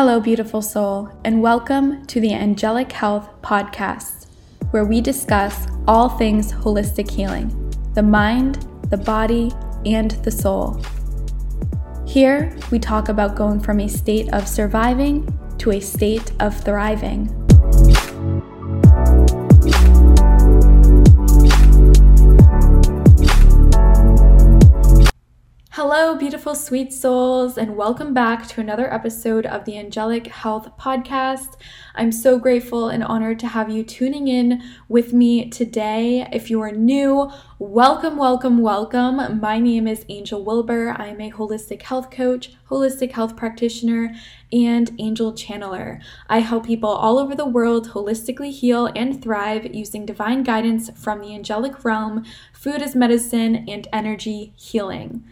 Hello, 0.00 0.20
beautiful 0.20 0.62
soul, 0.62 1.10
and 1.24 1.42
welcome 1.42 2.06
to 2.06 2.20
the 2.20 2.32
Angelic 2.32 2.92
Health 2.92 3.28
Podcast, 3.42 4.28
where 4.70 4.84
we 4.84 5.00
discuss 5.00 5.66
all 5.88 6.08
things 6.08 6.52
holistic 6.52 7.10
healing 7.10 7.74
the 7.94 8.02
mind, 8.04 8.64
the 8.90 8.96
body, 8.96 9.50
and 9.84 10.12
the 10.22 10.30
soul. 10.30 10.80
Here, 12.06 12.56
we 12.70 12.78
talk 12.78 13.08
about 13.08 13.34
going 13.34 13.58
from 13.58 13.80
a 13.80 13.88
state 13.88 14.32
of 14.32 14.46
surviving 14.46 15.28
to 15.58 15.72
a 15.72 15.80
state 15.80 16.30
of 16.38 16.56
thriving. 16.56 17.37
Beautiful 26.18 26.56
sweet 26.56 26.92
souls, 26.92 27.56
and 27.56 27.76
welcome 27.76 28.12
back 28.12 28.44
to 28.48 28.60
another 28.60 28.92
episode 28.92 29.46
of 29.46 29.64
the 29.64 29.78
Angelic 29.78 30.26
Health 30.26 30.68
Podcast. 30.76 31.54
I'm 31.94 32.10
so 32.10 32.40
grateful 32.40 32.88
and 32.88 33.04
honored 33.04 33.38
to 33.38 33.46
have 33.46 33.70
you 33.70 33.84
tuning 33.84 34.26
in 34.26 34.60
with 34.88 35.12
me 35.12 35.48
today. 35.48 36.26
If 36.32 36.50
you 36.50 36.60
are 36.60 36.72
new, 36.72 37.30
welcome, 37.60 38.16
welcome, 38.16 38.58
welcome. 38.58 39.38
My 39.38 39.60
name 39.60 39.86
is 39.86 40.04
Angel 40.08 40.44
Wilbur. 40.44 40.96
I 40.98 41.06
am 41.06 41.20
a 41.20 41.30
holistic 41.30 41.82
health 41.82 42.10
coach, 42.10 42.50
holistic 42.68 43.12
health 43.12 43.36
practitioner, 43.36 44.12
and 44.52 44.90
angel 44.98 45.32
channeler. 45.34 46.00
I 46.28 46.40
help 46.40 46.66
people 46.66 46.90
all 46.90 47.20
over 47.20 47.36
the 47.36 47.46
world 47.46 47.90
holistically 47.90 48.50
heal 48.50 48.90
and 48.96 49.22
thrive 49.22 49.72
using 49.72 50.04
divine 50.04 50.42
guidance 50.42 50.90
from 50.96 51.20
the 51.20 51.32
angelic 51.32 51.84
realm, 51.84 52.24
food 52.52 52.82
as 52.82 52.96
medicine, 52.96 53.68
and 53.68 53.86
energy 53.92 54.52
healing. 54.56 55.22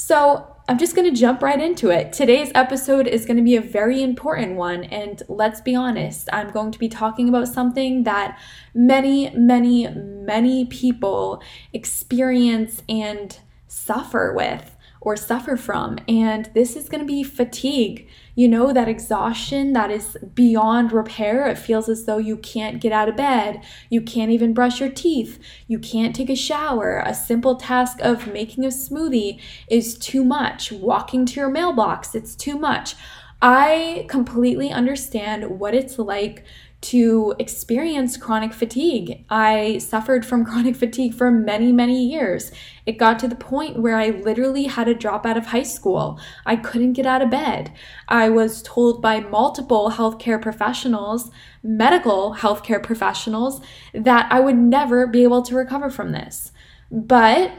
So, 0.00 0.54
I'm 0.68 0.78
just 0.78 0.94
going 0.94 1.12
to 1.12 1.20
jump 1.20 1.42
right 1.42 1.60
into 1.60 1.90
it. 1.90 2.12
Today's 2.12 2.52
episode 2.54 3.08
is 3.08 3.26
going 3.26 3.36
to 3.36 3.42
be 3.42 3.56
a 3.56 3.60
very 3.60 4.00
important 4.00 4.54
one. 4.54 4.84
And 4.84 5.20
let's 5.28 5.60
be 5.60 5.74
honest, 5.74 6.28
I'm 6.32 6.50
going 6.52 6.70
to 6.70 6.78
be 6.78 6.88
talking 6.88 7.28
about 7.28 7.48
something 7.48 8.04
that 8.04 8.38
many, 8.74 9.30
many, 9.30 9.88
many 9.88 10.66
people 10.66 11.42
experience 11.72 12.82
and 12.88 13.36
suffer 13.66 14.32
with 14.36 14.76
or 15.00 15.16
suffer 15.16 15.56
from. 15.56 15.98
And 16.06 16.48
this 16.54 16.76
is 16.76 16.88
going 16.88 17.00
to 17.00 17.06
be 17.06 17.24
fatigue 17.24 18.06
you 18.38 18.46
know, 18.46 18.72
that 18.72 18.88
exhaustion 18.88 19.72
that 19.72 19.90
is 19.90 20.16
beyond 20.32 20.92
repair. 20.92 21.48
It 21.48 21.58
feels 21.58 21.88
as 21.88 22.04
though 22.04 22.18
you 22.18 22.36
can't 22.36 22.80
get 22.80 22.92
out 22.92 23.08
of 23.08 23.16
bed, 23.16 23.64
you 23.90 24.00
can't 24.00 24.30
even 24.30 24.54
brush 24.54 24.78
your 24.78 24.90
teeth, 24.90 25.40
you 25.66 25.80
can't 25.80 26.14
take 26.14 26.30
a 26.30 26.36
shower. 26.36 27.02
A 27.04 27.16
simple 27.16 27.56
task 27.56 27.98
of 28.00 28.32
making 28.32 28.64
a 28.64 28.68
smoothie 28.68 29.40
is 29.68 29.98
too 29.98 30.22
much. 30.22 30.70
Walking 30.70 31.26
to 31.26 31.40
your 31.40 31.50
mailbox, 31.50 32.14
it's 32.14 32.36
too 32.36 32.56
much. 32.56 32.94
I 33.42 34.06
completely 34.08 34.70
understand 34.70 35.58
what 35.58 35.74
it's 35.74 35.98
like 35.98 36.44
to 36.80 37.34
experience 37.38 38.16
chronic 38.16 38.52
fatigue. 38.52 39.24
I 39.28 39.78
suffered 39.78 40.24
from 40.24 40.44
chronic 40.46 40.76
fatigue 40.76 41.14
for 41.14 41.30
many, 41.30 41.72
many 41.72 42.04
years. 42.04 42.52
It 42.86 42.98
got 42.98 43.18
to 43.20 43.28
the 43.28 43.34
point 43.34 43.80
where 43.80 43.96
I 43.96 44.10
literally 44.10 44.64
had 44.64 44.84
to 44.84 44.94
drop 44.94 45.26
out 45.26 45.36
of 45.36 45.46
high 45.46 45.64
school. 45.64 46.20
I 46.46 46.56
couldn't 46.56 46.92
get 46.92 47.06
out 47.06 47.22
of 47.22 47.30
bed. 47.30 47.72
I 48.08 48.28
was 48.28 48.62
told 48.62 49.02
by 49.02 49.20
multiple 49.20 49.90
healthcare 49.90 50.40
professionals, 50.40 51.30
medical 51.62 52.34
healthcare 52.34 52.82
professionals, 52.82 53.60
that 53.92 54.30
I 54.30 54.40
would 54.40 54.56
never 54.56 55.06
be 55.06 55.24
able 55.24 55.42
to 55.42 55.56
recover 55.56 55.90
from 55.90 56.12
this. 56.12 56.52
But 56.90 57.52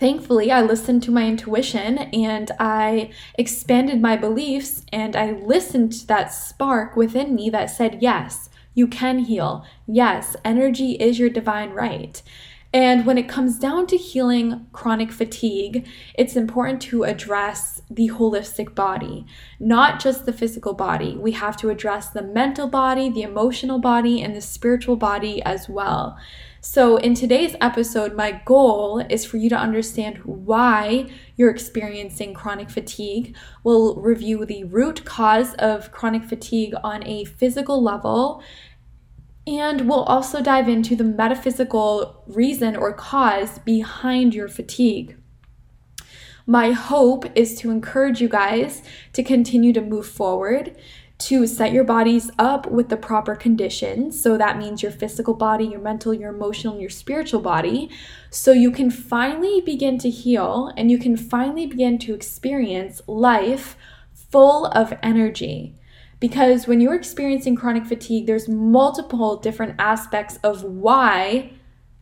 thankfully, 0.00 0.50
I 0.50 0.62
listened 0.62 1.02
to 1.04 1.12
my 1.12 1.26
intuition 1.26 1.98
and 1.98 2.50
I 2.58 3.10
expanded 3.34 4.00
my 4.00 4.16
beliefs 4.16 4.82
and 4.92 5.14
I 5.14 5.32
listened 5.32 5.92
to 5.92 6.06
that 6.08 6.32
spark 6.32 6.96
within 6.96 7.34
me 7.34 7.50
that 7.50 7.70
said, 7.70 7.98
Yes, 8.00 8.48
you 8.74 8.88
can 8.88 9.20
heal. 9.20 9.64
Yes, 9.86 10.34
energy 10.44 10.92
is 10.92 11.18
your 11.18 11.28
divine 11.28 11.70
right. 11.70 12.22
And 12.72 13.04
when 13.04 13.18
it 13.18 13.28
comes 13.28 13.58
down 13.58 13.88
to 13.88 13.96
healing 13.96 14.66
chronic 14.72 15.10
fatigue, 15.10 15.88
it's 16.14 16.36
important 16.36 16.80
to 16.82 17.02
address 17.02 17.82
the 17.90 18.08
holistic 18.10 18.76
body, 18.76 19.26
not 19.58 20.00
just 20.00 20.24
the 20.24 20.32
physical 20.32 20.72
body. 20.72 21.16
We 21.16 21.32
have 21.32 21.56
to 21.58 21.70
address 21.70 22.10
the 22.10 22.22
mental 22.22 22.68
body, 22.68 23.10
the 23.10 23.22
emotional 23.22 23.80
body, 23.80 24.22
and 24.22 24.36
the 24.36 24.40
spiritual 24.40 24.94
body 24.94 25.42
as 25.42 25.68
well. 25.68 26.16
So, 26.62 26.98
in 26.98 27.14
today's 27.14 27.56
episode, 27.62 28.14
my 28.14 28.42
goal 28.44 28.98
is 29.08 29.24
for 29.24 29.38
you 29.38 29.48
to 29.48 29.56
understand 29.56 30.18
why 30.24 31.08
you're 31.36 31.48
experiencing 31.48 32.34
chronic 32.34 32.68
fatigue. 32.68 33.34
We'll 33.64 33.96
review 33.96 34.44
the 34.44 34.64
root 34.64 35.06
cause 35.06 35.54
of 35.54 35.90
chronic 35.90 36.22
fatigue 36.22 36.74
on 36.84 37.06
a 37.06 37.24
physical 37.24 37.82
level, 37.82 38.42
and 39.46 39.88
we'll 39.88 40.02
also 40.02 40.42
dive 40.42 40.68
into 40.68 40.94
the 40.94 41.04
metaphysical 41.04 42.24
reason 42.26 42.76
or 42.76 42.92
cause 42.92 43.58
behind 43.60 44.34
your 44.34 44.48
fatigue. 44.48 45.16
My 46.46 46.72
hope 46.72 47.24
is 47.34 47.54
to 47.60 47.70
encourage 47.70 48.20
you 48.20 48.28
guys 48.28 48.82
to 49.14 49.22
continue 49.22 49.72
to 49.72 49.80
move 49.80 50.06
forward, 50.06 50.76
to 51.20 51.46
set 51.46 51.72
your 51.72 51.84
bodies 51.84 52.30
up 52.38 52.70
with 52.70 52.88
the 52.88 52.96
proper 52.96 53.34
conditions. 53.34 54.20
So 54.20 54.38
that 54.38 54.58
means 54.58 54.82
your 54.82 54.92
physical 54.92 55.34
body, 55.34 55.66
your 55.66 55.80
mental, 55.80 56.14
your 56.14 56.34
emotional, 56.34 56.80
your 56.80 56.90
spiritual 56.90 57.40
body. 57.40 57.90
So 58.30 58.52
you 58.52 58.70
can 58.70 58.90
finally 58.90 59.60
begin 59.60 59.98
to 59.98 60.10
heal 60.10 60.72
and 60.76 60.90
you 60.90 60.98
can 60.98 61.16
finally 61.16 61.66
begin 61.66 61.98
to 61.98 62.14
experience 62.14 63.02
life 63.06 63.76
full 64.12 64.66
of 64.66 64.94
energy. 65.02 65.74
Because 66.20 66.66
when 66.66 66.80
you're 66.80 66.94
experiencing 66.94 67.56
chronic 67.56 67.86
fatigue, 67.86 68.26
there's 68.26 68.48
multiple 68.48 69.36
different 69.36 69.76
aspects 69.78 70.38
of 70.42 70.62
why 70.62 71.52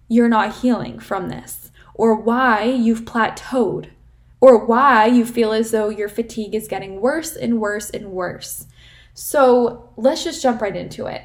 you're 0.08 0.28
not 0.28 0.56
healing 0.56 0.98
from 0.98 1.28
this, 1.28 1.70
or 1.94 2.14
why 2.14 2.64
you've 2.64 3.04
plateaued, 3.04 3.90
or 4.40 4.64
why 4.64 5.06
you 5.06 5.24
feel 5.24 5.52
as 5.52 5.70
though 5.70 5.88
your 5.88 6.08
fatigue 6.08 6.54
is 6.54 6.66
getting 6.66 7.00
worse 7.00 7.36
and 7.36 7.60
worse 7.60 7.90
and 7.90 8.10
worse. 8.10 8.66
So 9.20 9.90
let's 9.96 10.22
just 10.22 10.40
jump 10.40 10.62
right 10.62 10.76
into 10.76 11.06
it. 11.06 11.22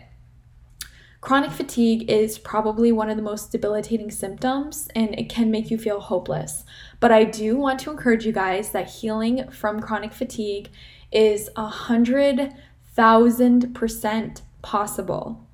Chronic 1.21 1.51
fatigue 1.51 2.09
is 2.09 2.39
probably 2.39 2.91
one 2.91 3.07
of 3.07 3.17
the 3.17 3.23
most 3.23 3.51
debilitating 3.51 4.09
symptoms 4.09 4.89
and 4.95 5.13
it 5.13 5.29
can 5.29 5.51
make 5.51 5.69
you 5.69 5.77
feel 5.77 5.99
hopeless. 5.99 6.65
But 6.99 7.11
I 7.11 7.23
do 7.23 7.55
want 7.55 7.79
to 7.81 7.91
encourage 7.91 8.25
you 8.25 8.31
guys 8.31 8.71
that 8.71 8.89
healing 8.89 9.47
from 9.51 9.79
chronic 9.79 10.11
fatigue 10.11 10.71
is 11.11 11.51
a 11.55 11.67
hundred 11.67 12.55
thousand 12.95 13.75
percent 13.75 14.41
possible. 14.63 15.47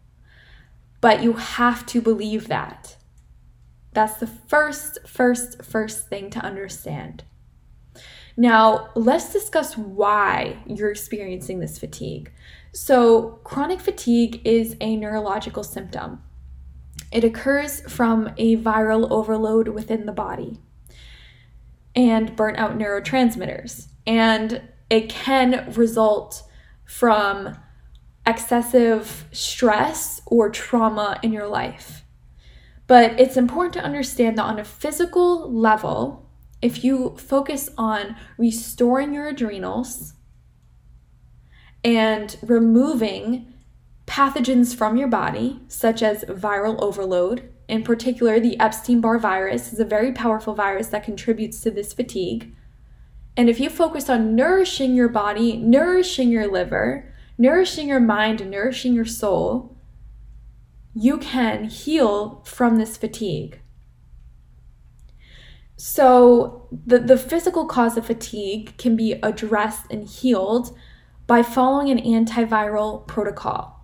But 1.01 1.21
you 1.21 1.33
have 1.33 1.85
to 1.87 2.01
believe 2.01 2.47
that. 2.47 2.95
That's 3.91 4.15
the 4.15 4.27
first, 4.27 4.97
first, 5.05 5.61
first 5.61 6.07
thing 6.07 6.29
to 6.29 6.39
understand. 6.39 7.25
Now, 8.39 8.91
let's 8.95 9.33
discuss 9.33 9.75
why 9.75 10.59
you're 10.65 10.91
experiencing 10.91 11.59
this 11.59 11.77
fatigue. 11.77 12.31
So, 12.71 13.41
chronic 13.43 13.81
fatigue 13.81 14.39
is 14.45 14.77
a 14.79 14.95
neurological 14.95 15.61
symptom. 15.61 16.23
It 17.11 17.25
occurs 17.25 17.81
from 17.91 18.31
a 18.37 18.55
viral 18.55 19.11
overload 19.11 19.67
within 19.67 20.05
the 20.05 20.13
body 20.13 20.61
and 21.93 22.33
burnt 22.37 22.57
out 22.57 22.77
neurotransmitters. 22.77 23.87
And 24.07 24.61
it 24.89 25.09
can 25.09 25.73
result 25.73 26.41
from 26.85 27.57
excessive 28.25 29.25
stress 29.33 30.21
or 30.25 30.49
trauma 30.49 31.19
in 31.21 31.33
your 31.33 31.47
life. 31.47 32.05
But 32.87 33.19
it's 33.19 33.35
important 33.35 33.73
to 33.73 33.83
understand 33.83 34.37
that 34.37 34.45
on 34.45 34.59
a 34.59 34.63
physical 34.63 35.51
level, 35.51 36.28
if 36.61 36.83
you 36.83 37.15
focus 37.17 37.69
on 37.77 38.15
restoring 38.37 39.13
your 39.13 39.27
adrenals 39.27 40.13
and 41.83 42.37
removing 42.41 43.53
pathogens 44.05 44.75
from 44.75 44.97
your 44.97 45.07
body, 45.07 45.61
such 45.67 46.01
as 46.01 46.23
viral 46.25 46.81
overload, 46.81 47.49
in 47.67 47.83
particular, 47.83 48.39
the 48.39 48.59
Epstein 48.59 48.99
Barr 48.99 49.19
virus 49.19 49.71
is 49.71 49.79
a 49.79 49.85
very 49.85 50.11
powerful 50.11 50.55
virus 50.55 50.87
that 50.87 51.03
contributes 51.03 51.61
to 51.61 51.71
this 51.71 51.93
fatigue. 51.93 52.53
And 53.37 53.47
if 53.49 53.59
you 53.59 53.69
focus 53.69 54.09
on 54.09 54.35
nourishing 54.35 54.95
your 54.95 55.07
body, 55.07 55.55
nourishing 55.55 56.29
your 56.29 56.51
liver, 56.51 57.13
nourishing 57.37 57.87
your 57.87 57.99
mind, 57.99 58.49
nourishing 58.49 58.93
your 58.93 59.05
soul, 59.05 59.77
you 60.95 61.19
can 61.19 61.65
heal 61.65 62.41
from 62.43 62.77
this 62.77 62.97
fatigue. 62.97 63.61
So, 65.81 66.67
the, 66.85 66.99
the 66.99 67.15
physical 67.15 67.65
cause 67.65 67.95
of 67.95 68.05
fatigue 68.05 68.75
can 68.77 68.97
be 68.97 69.13
addressed 69.23 69.89
and 69.89 70.05
healed 70.05 70.77
by 71.25 71.41
following 71.41 71.89
an 71.89 71.99
antiviral 71.99 73.07
protocol. 73.07 73.79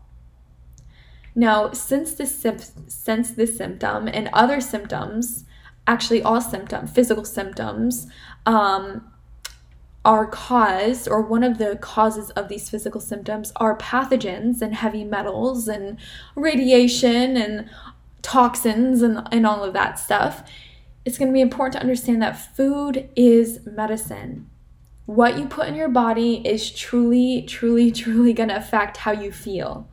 Now, 1.36 1.72
since 1.72 2.16
this, 2.16 2.46
since 2.88 3.32
this 3.32 3.56
symptom 3.56 4.10
and 4.10 4.30
other 4.34 4.60
symptoms, 4.60 5.46
actually 5.88 6.22
all 6.22 6.42
symptom, 6.42 6.86
physical 6.86 7.24
symptoms, 7.24 8.08
um, 8.46 9.10
are 10.04 10.28
caused, 10.28 11.08
or 11.08 11.22
one 11.22 11.44
of 11.44 11.60
the 11.60 11.78
causes 11.78 12.30
of 12.32 12.50
these 12.50 12.70
physical 12.70 13.00
symptoms 13.00 13.54
are 13.56 13.78
pathogens 13.78 14.62
and 14.62 14.76
heavy 14.76 15.06
metals 15.06 15.70
and 15.70 15.98
radiation 16.36 17.38
and 17.38 17.70
toxins 18.22 19.02
and, 19.02 19.26
and 19.32 19.48
all 19.48 19.64
of 19.64 19.72
that 19.72 19.98
stuff, 19.98 20.44
it's 21.06 21.20
going 21.20 21.30
to 21.30 21.34
be 21.34 21.42
important 21.42 21.74
to 21.74 21.82
understand 21.82 22.22
that 22.22 22.56
food 22.56 23.10
is 23.16 23.60
medicine. 23.66 24.50
What 25.06 25.38
you 25.38 25.46
put 25.46 25.68
in 25.68 25.76
your 25.76 25.88
body 25.88 26.42
is 26.46 26.72
truly, 26.72 27.44
truly, 27.44 27.92
truly 28.04 28.34
going 28.34 28.50
to 28.50 28.58
affect 28.58 28.98
how 28.98 29.12
you 29.12 29.32
feel 29.32 29.88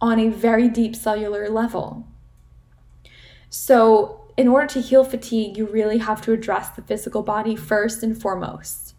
on 0.00 0.20
a 0.20 0.28
very 0.28 0.68
deep 0.68 0.94
cellular 0.94 1.48
level. 1.48 2.06
So, 3.50 4.14
in 4.36 4.46
order 4.46 4.68
to 4.68 4.80
heal 4.80 5.02
fatigue, 5.02 5.56
you 5.56 5.66
really 5.66 5.98
have 5.98 6.20
to 6.22 6.32
address 6.32 6.68
the 6.68 6.82
physical 6.82 7.22
body 7.22 7.56
first 7.56 8.04
and 8.04 8.20
foremost. 8.20 8.94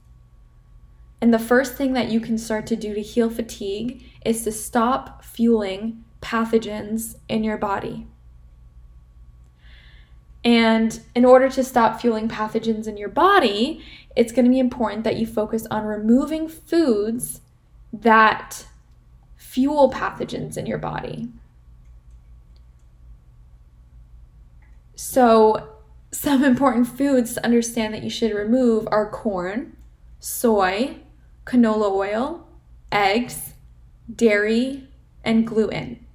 And 1.22 1.34
the 1.34 1.40
first 1.40 1.76
thing 1.76 1.94
that 1.94 2.10
you 2.10 2.20
can 2.20 2.38
start 2.38 2.66
to 2.68 2.76
do 2.76 2.94
to 2.94 3.02
heal 3.02 3.30
fatigue 3.30 4.04
is 4.26 4.44
to 4.44 4.52
stop 4.52 5.24
fueling 5.24 6.04
pathogens 6.22 7.16
in 7.30 7.44
your 7.46 7.58
body. 7.58 8.08
And 10.44 11.00
in 11.15 11.25
order 11.25 11.50
to 11.50 11.63
stop 11.63 12.00
fueling 12.00 12.30
pathogens 12.30 12.88
in 12.88 12.97
your 12.97 13.09
body, 13.09 13.83
it's 14.15 14.31
going 14.31 14.45
to 14.45 14.51
be 14.51 14.59
important 14.59 15.03
that 15.03 15.18
you 15.18 15.27
focus 15.27 15.68
on 15.69 15.86
removing 15.86 16.47
foods 16.47 17.41
that 17.91 18.65
fuel 19.36 19.91
pathogens 19.91 20.57
in 20.57 20.65
your 20.65 20.77
body. 20.77 21.30
So, 24.95 25.69
some 26.12 26.44
important 26.53 26.88
foods 26.88 27.33
to 27.33 27.45
understand 27.45 27.94
that 27.94 28.03
you 28.03 28.09
should 28.09 28.33
remove 28.33 28.88
are 28.92 29.09
corn, 29.09 29.75
soy, 30.19 30.97
canola 31.45 31.92
oil, 31.92 32.47
eggs, 32.92 33.53
dairy, 34.13 34.88
and 35.24 35.45
gluten. 35.45 36.06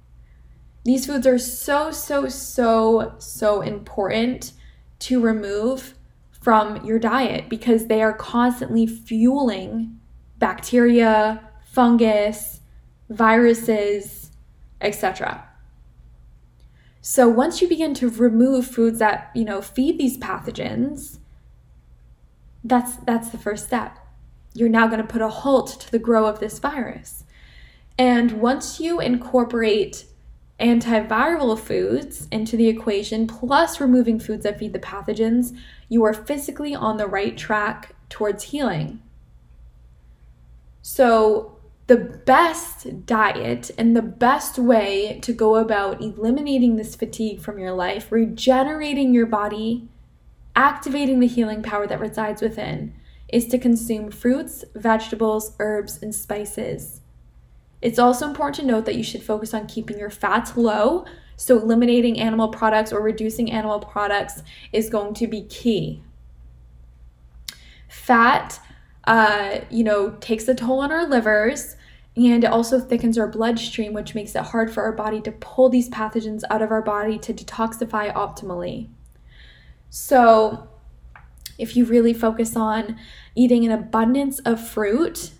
These 0.85 1.07
foods 1.07 1.27
are 1.27 1.37
so, 1.37 1.91
so, 1.91 2.29
so, 2.29 3.15
so 3.17 3.61
important 3.61 4.53
to 4.99 5.19
remove 5.19 5.95
from 6.31 6.85
your 6.85 6.99
diet 6.99 7.49
because 7.49 7.87
they 7.87 8.01
are 8.01 8.13
constantly 8.13 8.87
fueling 8.87 9.99
bacteria, 10.37 11.49
fungus, 11.65 12.61
viruses, 13.09 14.31
etc. 14.79 15.47
So 17.01 17.27
once 17.27 17.61
you 17.61 17.67
begin 17.67 17.93
to 17.95 18.09
remove 18.09 18.67
foods 18.67 18.99
that, 18.99 19.31
you 19.35 19.43
know, 19.43 19.61
feed 19.61 19.97
these 19.97 20.17
pathogens, 20.17 21.19
that's 22.63 22.95
that's 22.97 23.29
the 23.29 23.37
first 23.37 23.67
step 23.67 23.99
you're 24.55 24.69
now 24.69 24.87
going 24.87 25.01
to 25.01 25.07
put 25.07 25.21
a 25.21 25.27
halt 25.27 25.81
to 25.81 25.91
the 25.91 25.99
grow 25.99 26.25
of 26.25 26.39
this 26.39 26.57
virus. 26.59 27.25
And 27.99 28.41
once 28.41 28.79
you 28.79 28.99
incorporate 28.99 30.05
antiviral 30.59 31.59
foods 31.59 32.27
into 32.31 32.55
the 32.55 32.67
equation, 32.67 33.27
plus 33.27 33.79
removing 33.79 34.19
foods 34.19 34.43
that 34.43 34.59
feed 34.59 34.73
the 34.73 34.79
pathogens, 34.79 35.57
you 35.89 36.03
are 36.03 36.13
physically 36.13 36.73
on 36.73 36.97
the 36.97 37.07
right 37.07 37.37
track 37.37 37.95
towards 38.09 38.45
healing. 38.45 39.01
So, 40.81 41.51
the 41.87 41.97
best 41.97 43.05
diet 43.05 43.69
and 43.77 43.95
the 43.95 44.01
best 44.01 44.57
way 44.57 45.19
to 45.21 45.33
go 45.33 45.55
about 45.55 46.01
eliminating 46.01 46.77
this 46.77 46.95
fatigue 46.95 47.41
from 47.41 47.59
your 47.59 47.73
life, 47.73 48.11
regenerating 48.11 49.13
your 49.13 49.27
body, 49.27 49.87
activating 50.55 51.19
the 51.19 51.27
healing 51.27 51.61
power 51.61 51.85
that 51.85 51.99
resides 51.99 52.41
within, 52.41 52.95
is 53.27 53.47
to 53.47 53.59
consume 53.59 54.09
fruits, 54.09 54.65
vegetables, 54.73 55.55
herbs, 55.59 56.01
and 56.01 56.15
spices. 56.15 57.01
It's 57.85 57.99
also 57.99 58.27
important 58.27 58.55
to 58.55 58.65
note 58.65 58.85
that 58.85 58.95
you 58.95 59.03
should 59.03 59.21
focus 59.21 59.53
on 59.53 59.67
keeping 59.67 59.99
your 59.99 60.09
fats 60.09 60.57
low, 60.57 61.05
so 61.35 61.61
eliminating 61.61 62.19
animal 62.19 62.47
products 62.47 62.91
or 62.91 62.99
reducing 62.99 63.51
animal 63.51 63.79
products 63.79 64.41
is 64.73 64.89
going 64.89 65.13
to 65.13 65.27
be 65.27 65.43
key. 65.43 66.01
Fat, 67.87 68.59
uh, 69.03 69.59
you 69.69 69.83
know, 69.83 70.17
takes 70.19 70.47
a 70.47 70.55
toll 70.55 70.79
on 70.79 70.91
our 70.91 71.05
livers 71.07 71.75
and 72.17 72.43
it 72.43 72.47
also 72.47 72.79
thickens 72.79 73.19
our 73.19 73.27
bloodstream, 73.27 73.93
which 73.93 74.15
makes 74.15 74.33
it 74.33 74.41
hard 74.41 74.73
for 74.73 74.81
our 74.81 74.91
body 74.91 75.21
to 75.21 75.31
pull 75.33 75.69
these 75.69 75.87
pathogens 75.87 76.41
out 76.49 76.63
of 76.63 76.71
our 76.71 76.81
body 76.81 77.19
to 77.19 77.35
detoxify 77.35 78.11
optimally. 78.15 78.89
So, 79.91 80.69
if 81.59 81.77
you 81.77 81.85
really 81.85 82.15
focus 82.15 82.55
on 82.55 82.97
eating 83.35 83.63
an 83.63 83.71
abundance 83.71 84.39
of 84.39 84.59
fruit, 84.59 85.34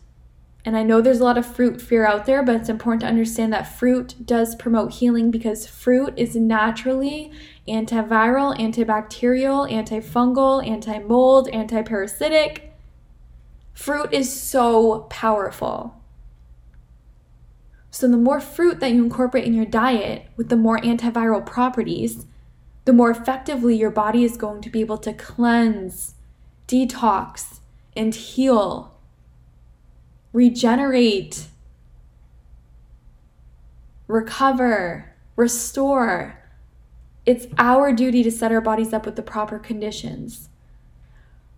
and 0.65 0.75
I 0.75 0.81
know 0.81 0.99
there's 0.99 1.19
a 1.19 1.23
lot 1.23 1.37
of 1.37 1.45
fruit 1.45 1.79
fear 1.79 2.07
out 2.07 2.25
there, 2.25 2.41
but 2.41 2.55
it's 2.55 2.69
important 2.69 3.01
to 3.01 3.07
understand 3.07 3.53
that 3.53 3.77
fruit 3.77 4.15
does 4.25 4.55
promote 4.55 4.93
healing 4.93 5.29
because 5.29 5.67
fruit 5.67 6.13
is 6.17 6.35
naturally 6.35 7.31
antiviral, 7.67 8.57
antibacterial, 8.57 9.71
antifungal, 9.71 10.67
anti 10.67 10.97
mold, 10.97 11.47
antiparasitic. 11.53 12.61
Fruit 13.75 14.11
is 14.11 14.33
so 14.33 15.01
powerful. 15.11 16.01
So, 17.91 18.07
the 18.07 18.17
more 18.17 18.41
fruit 18.41 18.79
that 18.79 18.91
you 18.91 19.03
incorporate 19.03 19.45
in 19.45 19.53
your 19.53 19.65
diet 19.65 20.25
with 20.35 20.49
the 20.49 20.57
more 20.57 20.79
antiviral 20.79 21.45
properties, 21.45 22.25
the 22.85 22.93
more 22.93 23.11
effectively 23.11 23.75
your 23.77 23.91
body 23.91 24.23
is 24.23 24.35
going 24.35 24.61
to 24.61 24.69
be 24.69 24.81
able 24.81 24.97
to 24.97 25.13
cleanse, 25.13 26.15
detox, 26.67 27.59
and 27.95 28.15
heal, 28.15 28.94
regenerate, 30.35 31.47
recover, 34.05 35.15
restore. 35.37 36.43
It's 37.25 37.47
our 37.57 37.93
duty 37.93 38.21
to 38.21 38.29
set 38.29 38.51
our 38.51 38.59
bodies 38.59 38.91
up 38.91 39.05
with 39.05 39.15
the 39.15 39.21
proper 39.21 39.57
conditions. 39.57 40.49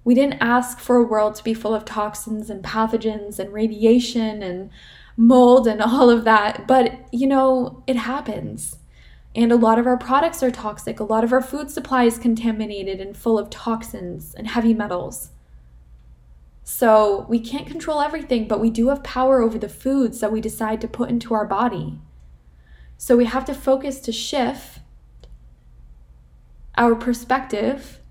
We 0.04 0.14
didn't 0.14 0.42
ask 0.42 0.80
for 0.80 0.98
a 0.98 1.04
world 1.04 1.34
to 1.36 1.44
be 1.44 1.56
full 1.56 1.74
of 1.74 1.86
toxins 1.86 2.52
and 2.52 2.64
pathogens 2.64 3.40
and 3.40 3.52
radiation 3.52 4.44
and 4.44 4.70
mold 5.18 5.66
and 5.66 5.82
all 5.82 6.12
of 6.12 6.24
that, 6.26 6.68
but 6.68 7.00
you 7.12 7.26
know, 7.26 7.84
it 7.88 7.96
happens. 7.96 8.78
And 9.36 9.52
a 9.52 9.56
lot 9.56 9.80
of 9.80 9.88
our 9.88 9.98
products 9.98 10.44
are 10.44 10.52
toxic. 10.52 11.00
A 11.00 11.04
lot 11.04 11.24
of 11.24 11.34
our 11.34 11.42
food 11.42 11.72
supply 11.72 12.04
is 12.04 12.20
contaminated 12.20 13.02
and 13.02 13.18
full 13.18 13.40
of 13.40 13.50
toxins 13.50 14.36
and 14.36 14.48
heavy 14.48 14.76
metals. 14.76 15.32
So 16.70 17.26
we 17.30 17.40
can't 17.40 17.66
control 17.66 18.02
everything, 18.02 18.46
but 18.46 18.60
we 18.60 18.70
do 18.70 18.90
have 18.90 19.02
power 19.02 19.42
over 19.42 19.58
the 19.58 19.70
foods 19.70 20.20
that 20.20 20.34
we 20.34 20.42
decide 20.42 20.82
to 20.82 20.88
put 20.90 21.10
into 21.10 21.34
our 21.34 21.46
body. 21.46 21.98
So 22.98 23.16
we 23.16 23.24
have 23.24 23.46
to 23.46 23.54
focus 23.54 24.02
to 24.02 24.12
shift 24.12 24.80
our 26.76 26.94
perspective 26.94 28.02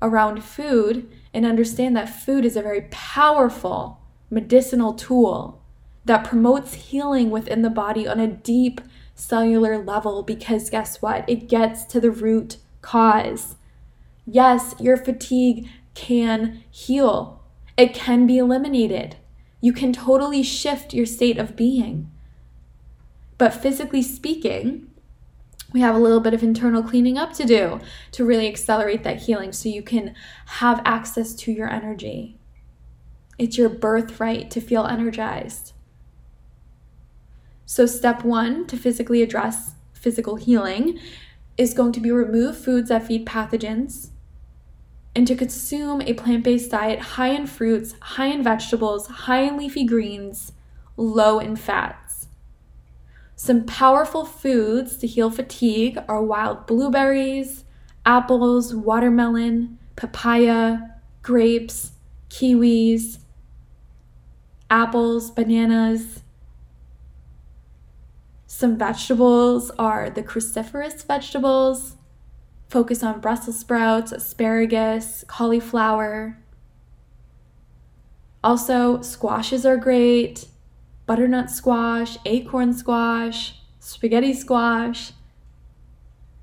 around 0.00 0.44
food 0.44 1.10
and 1.34 1.44
understand 1.44 1.96
that 1.96 2.08
food 2.08 2.44
is 2.44 2.56
a 2.56 2.62
very 2.62 2.82
powerful 2.92 4.00
medicinal 4.30 4.94
tool 4.94 5.60
that 6.04 6.22
promotes 6.22 6.74
healing 6.74 7.30
within 7.30 7.62
the 7.62 7.68
body 7.68 8.06
on 8.06 8.20
a 8.20 8.28
deep 8.28 8.80
cellular 9.16 9.76
level 9.76 10.22
because 10.22 10.70
guess 10.70 11.02
what? 11.02 11.28
It 11.28 11.48
gets 11.48 11.84
to 11.86 12.00
the 12.00 12.12
root 12.12 12.58
cause. 12.80 13.56
Yes, 14.24 14.76
your 14.78 14.96
fatigue 14.96 15.68
can 15.94 16.62
heal, 16.70 17.37
it 17.78 17.94
can 17.94 18.26
be 18.26 18.38
eliminated. 18.38 19.16
You 19.60 19.72
can 19.72 19.92
totally 19.92 20.42
shift 20.42 20.92
your 20.92 21.06
state 21.06 21.38
of 21.38 21.56
being. 21.56 22.10
But 23.38 23.54
physically 23.54 24.02
speaking, 24.02 24.88
we 25.72 25.80
have 25.80 25.94
a 25.94 25.98
little 25.98 26.18
bit 26.18 26.34
of 26.34 26.42
internal 26.42 26.82
cleaning 26.82 27.16
up 27.16 27.32
to 27.34 27.44
do 27.44 27.80
to 28.12 28.24
really 28.24 28.48
accelerate 28.48 29.04
that 29.04 29.22
healing 29.22 29.52
so 29.52 29.68
you 29.68 29.82
can 29.82 30.14
have 30.46 30.82
access 30.84 31.34
to 31.34 31.52
your 31.52 31.70
energy. 31.70 32.36
It's 33.38 33.56
your 33.56 33.68
birthright 33.68 34.50
to 34.50 34.60
feel 34.60 34.86
energized. 34.86 35.72
So, 37.64 37.86
step 37.86 38.24
one 38.24 38.66
to 38.68 38.76
physically 38.76 39.22
address 39.22 39.74
physical 39.92 40.36
healing 40.36 40.98
is 41.56 41.74
going 41.74 41.92
to 41.92 42.00
be 42.00 42.10
remove 42.10 42.56
foods 42.56 42.88
that 42.88 43.06
feed 43.06 43.26
pathogens 43.26 44.08
and 45.14 45.26
to 45.26 45.34
consume 45.34 46.00
a 46.02 46.14
plant 46.14 46.44
based 46.44 46.70
diet 46.70 47.00
high 47.00 47.28
in 47.28 47.46
fruits, 47.46 47.94
high 48.00 48.26
in 48.26 48.42
vegetables, 48.42 49.06
high 49.06 49.42
in 49.42 49.56
leafy 49.56 49.84
greens, 49.84 50.52
low 50.96 51.38
in 51.38 51.56
fats. 51.56 52.28
Some 53.34 53.64
powerful 53.66 54.24
foods 54.24 54.96
to 54.98 55.06
heal 55.06 55.30
fatigue 55.30 55.98
are 56.08 56.22
wild 56.22 56.66
blueberries, 56.66 57.64
apples, 58.04 58.74
watermelon, 58.74 59.78
papaya, 59.96 60.78
grapes, 61.22 61.92
kiwis, 62.30 63.18
apples, 64.70 65.30
bananas, 65.30 66.20
some 68.50 68.78
vegetables 68.78 69.70
are 69.78 70.08
the 70.08 70.22
cruciferous 70.22 71.06
vegetables, 71.06 71.96
focus 72.68 73.02
on 73.02 73.20
Brussels 73.20 73.58
sprouts, 73.58 74.12
asparagus, 74.12 75.24
cauliflower. 75.26 76.38
Also, 78.44 79.00
squashes 79.02 79.66
are 79.66 79.76
great 79.76 80.46
butternut 81.06 81.50
squash, 81.50 82.18
acorn 82.26 82.72
squash, 82.72 83.60
spaghetti 83.80 84.34
squash, 84.34 85.12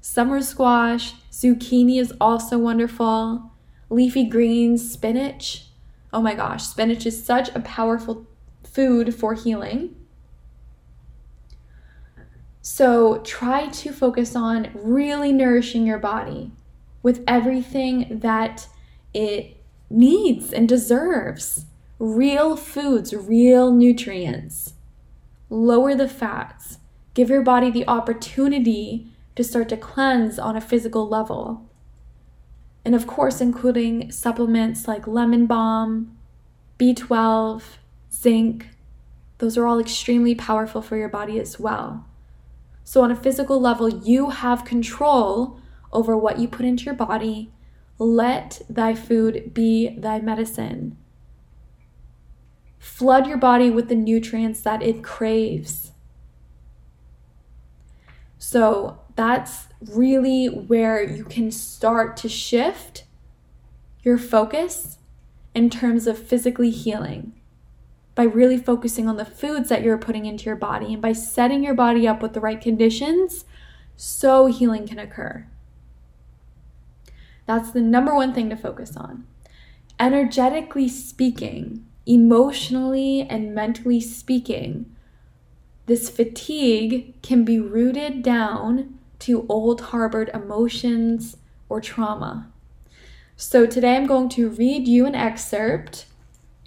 summer 0.01 0.41
squash, 0.41 1.13
zucchini 1.31 1.99
is 1.99 2.13
also 2.19 2.57
wonderful, 2.57 3.51
leafy 3.89 4.27
greens, 4.27 4.91
spinach. 4.91 5.67
Oh 6.11 6.21
my 6.21 6.33
gosh, 6.33 6.63
spinach 6.63 7.05
is 7.05 7.23
such 7.23 7.49
a 7.55 7.59
powerful 7.59 8.25
food 8.63 9.13
for 9.13 9.35
healing. 9.35 9.95
So 12.67 13.19
try 13.19 13.67
to 13.67 13.93
focus 13.93 14.35
on 14.35 14.71
really 14.73 15.31
nourishing 15.31 15.85
your 15.85 15.99
body 15.99 16.49
with 17.03 17.23
everything 17.27 18.21
that 18.21 18.67
it 19.13 19.63
needs 19.87 20.51
and 20.51 20.67
deserves 20.67 21.65
real 21.99 22.55
foods, 22.57 23.13
real 23.13 23.71
nutrients. 23.71 24.73
Lower 25.47 25.93
the 25.93 26.09
fats. 26.09 26.79
Give 27.13 27.29
your 27.29 27.43
body 27.43 27.69
the 27.69 27.87
opportunity 27.87 29.11
to 29.35 29.43
start 29.43 29.69
to 29.69 29.77
cleanse 29.77 30.39
on 30.39 30.55
a 30.55 30.61
physical 30.61 31.07
level. 31.07 31.69
And 32.83 32.95
of 32.95 33.05
course, 33.05 33.41
including 33.41 34.11
supplements 34.11 34.87
like 34.87 35.05
lemon 35.05 35.45
balm, 35.45 36.17
B12, 36.79 37.61
zinc. 38.11 38.69
Those 39.37 39.55
are 39.55 39.67
all 39.67 39.79
extremely 39.79 40.33
powerful 40.33 40.81
for 40.81 40.97
your 40.97 41.09
body 41.09 41.39
as 41.39 41.59
well. 41.59 42.07
So, 42.85 43.01
on 43.01 43.11
a 43.11 43.15
physical 43.15 43.59
level, 43.59 43.89
you 43.89 44.29
have 44.29 44.63
control 44.63 45.59
over 45.91 46.15
what 46.15 46.39
you 46.39 46.47
put 46.47 46.65
into 46.65 46.85
your 46.85 46.93
body. 46.93 47.51
Let 47.97 48.61
thy 48.69 48.93
food 48.95 49.53
be 49.53 49.97
thy 49.97 50.19
medicine. 50.19 50.97
Flood 52.77 53.27
your 53.27 53.37
body 53.37 53.69
with 53.69 53.89
the 53.89 53.95
nutrients 53.95 54.61
that 54.61 54.83
it 54.83 55.03
craves. 55.03 55.91
So 58.37 58.99
that's 59.15 59.67
really 59.81 60.45
where 60.45 61.01
you 61.01 61.23
can 61.25 61.49
start 61.49 62.15
to 62.17 62.29
shift 62.29 63.05
your 64.03 64.19
focus 64.19 64.99
in 65.55 65.71
terms 65.71 66.05
of 66.05 66.19
physically 66.19 66.69
healing 66.69 67.34
by 68.15 68.23
really 68.23 68.57
focusing 68.57 69.07
on 69.07 69.17
the 69.17 69.25
foods 69.25 69.69
that 69.69 69.83
you're 69.83 69.97
putting 69.97 70.25
into 70.25 70.45
your 70.45 70.55
body 70.55 70.93
and 70.93 71.01
by 71.01 71.11
setting 71.11 71.63
your 71.63 71.73
body 71.73 72.07
up 72.07 72.21
with 72.21 72.33
the 72.33 72.39
right 72.39 72.61
conditions 72.61 73.43
so 73.97 74.47
healing 74.47 74.87
can 74.87 74.97
occur. 74.97 75.45
That's 77.45 77.71
the 77.71 77.81
number 77.81 78.15
one 78.15 78.33
thing 78.33 78.49
to 78.49 78.55
focus 78.55 78.97
on. 78.97 79.27
Energetically 79.99 80.89
speaking, 80.89 81.85
emotionally 82.05 83.21
and 83.21 83.53
mentally 83.53 84.01
speaking, 84.01 84.95
this 85.85 86.09
fatigue 86.09 87.21
can 87.21 87.45
be 87.45 87.59
rooted 87.59 88.23
down 88.23 88.97
to 89.19 89.45
old 89.47 89.81
harbored 89.81 90.29
emotions 90.33 91.37
or 91.69 91.79
trauma. 91.79 92.51
So, 93.37 93.65
today 93.65 93.95
I'm 93.95 94.07
going 94.07 94.29
to 94.29 94.49
read 94.49 94.87
you 94.87 95.05
an 95.05 95.13
excerpt 95.13 96.05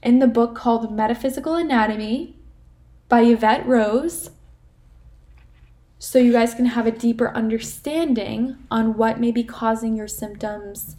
in 0.02 0.18
the 0.18 0.26
book 0.26 0.54
called 0.54 0.94
Metaphysical 0.94 1.54
Anatomy 1.54 2.36
by 3.08 3.24
Evette 3.24 3.66
Rose 3.66 4.30
so 5.98 6.18
you 6.18 6.32
guys 6.32 6.54
can 6.54 6.66
have 6.66 6.86
a 6.86 6.92
deeper 6.92 7.30
understanding 7.30 8.56
on 8.70 8.96
what 8.96 9.18
may 9.18 9.32
be 9.32 9.42
causing 9.42 9.96
your 9.96 10.06
symptoms 10.06 10.96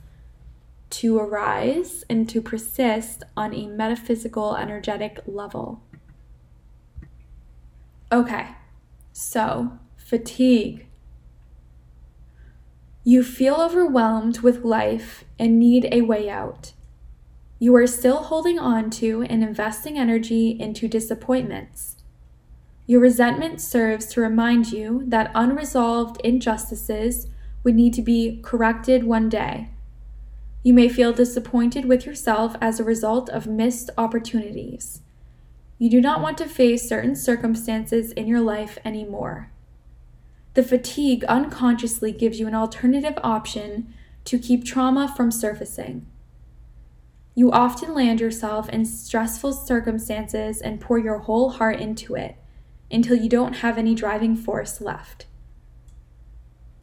to 0.89 1.17
arise 1.17 2.03
and 2.09 2.27
to 2.27 2.41
persist 2.41 3.23
on 3.37 3.53
a 3.53 3.67
metaphysical, 3.67 4.57
energetic 4.57 5.19
level. 5.25 5.81
Okay, 8.11 8.47
so 9.13 9.79
fatigue. 9.95 10.87
You 13.03 13.23
feel 13.23 13.55
overwhelmed 13.55 14.39
with 14.39 14.65
life 14.65 15.23
and 15.37 15.59
need 15.59 15.87
a 15.91 16.01
way 16.01 16.29
out. 16.29 16.73
You 17.59 17.75
are 17.75 17.87
still 17.87 18.23
holding 18.23 18.57
on 18.57 18.89
to 18.91 19.23
and 19.23 19.43
investing 19.43 19.99
energy 19.99 20.57
into 20.59 20.87
disappointments. 20.87 21.97
Your 22.87 23.01
resentment 23.01 23.61
serves 23.61 24.07
to 24.07 24.21
remind 24.21 24.71
you 24.71 25.03
that 25.05 25.31
unresolved 25.35 26.19
injustices 26.23 27.27
would 27.63 27.75
need 27.75 27.93
to 27.93 28.01
be 28.01 28.39
corrected 28.41 29.03
one 29.03 29.29
day 29.29 29.69
you 30.61 30.73
may 30.73 30.89
feel 30.89 31.13
disappointed 31.13 31.85
with 31.85 32.05
yourself 32.05 32.55
as 32.59 32.79
a 32.79 32.83
result 32.83 33.29
of 33.29 33.47
missed 33.47 33.89
opportunities. 33.97 35.01
You 35.77 35.89
do 35.89 36.01
not 36.01 36.21
want 36.21 36.37
to 36.39 36.45
face 36.45 36.87
certain 36.87 37.15
circumstances 37.15 38.11
in 38.11 38.27
your 38.27 38.41
life 38.41 38.77
anymore. 38.83 39.51
The 40.55 40.63
fatigue 40.63 41.23
unconsciously 41.25 42.11
gives 42.11 42.39
you 42.39 42.47
an 42.47 42.55
alternative 42.55 43.17
option 43.23 43.93
to 44.25 44.37
keep 44.37 44.65
trauma 44.65 45.13
from 45.15 45.31
surfacing. 45.31 46.05
You 47.39 47.53
often 47.53 47.93
land 47.93 48.19
yourself 48.19 48.67
in 48.67 48.83
stressful 48.83 49.53
circumstances 49.53 50.59
and 50.59 50.81
pour 50.81 50.99
your 50.99 51.19
whole 51.19 51.51
heart 51.51 51.79
into 51.79 52.13
it 52.15 52.35
until 52.91 53.15
you 53.15 53.29
don't 53.29 53.59
have 53.63 53.77
any 53.77 53.95
driving 53.95 54.35
force 54.35 54.81
left. 54.81 55.25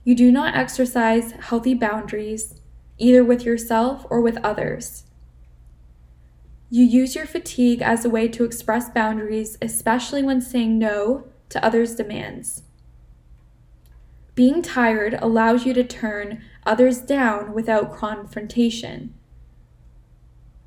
You 0.02 0.14
do 0.14 0.32
not 0.32 0.56
exercise 0.56 1.32
healthy 1.32 1.74
boundaries 1.74 2.58
either 2.96 3.22
with 3.22 3.44
yourself 3.44 4.06
or 4.08 4.22
with 4.22 4.38
others. 4.38 5.04
You 6.70 6.86
use 6.86 7.14
your 7.14 7.26
fatigue 7.26 7.82
as 7.82 8.06
a 8.06 8.08
way 8.08 8.26
to 8.28 8.44
express 8.44 8.88
boundaries, 8.88 9.58
especially 9.60 10.22
when 10.22 10.40
saying 10.40 10.78
no 10.78 11.26
to 11.50 11.62
others' 11.62 11.96
demands. 11.96 12.62
Being 14.34 14.62
tired 14.62 15.18
allows 15.20 15.66
you 15.66 15.74
to 15.74 15.84
turn 15.84 16.42
others 16.64 17.02
down 17.02 17.52
without 17.52 17.94
confrontation. 17.94 19.12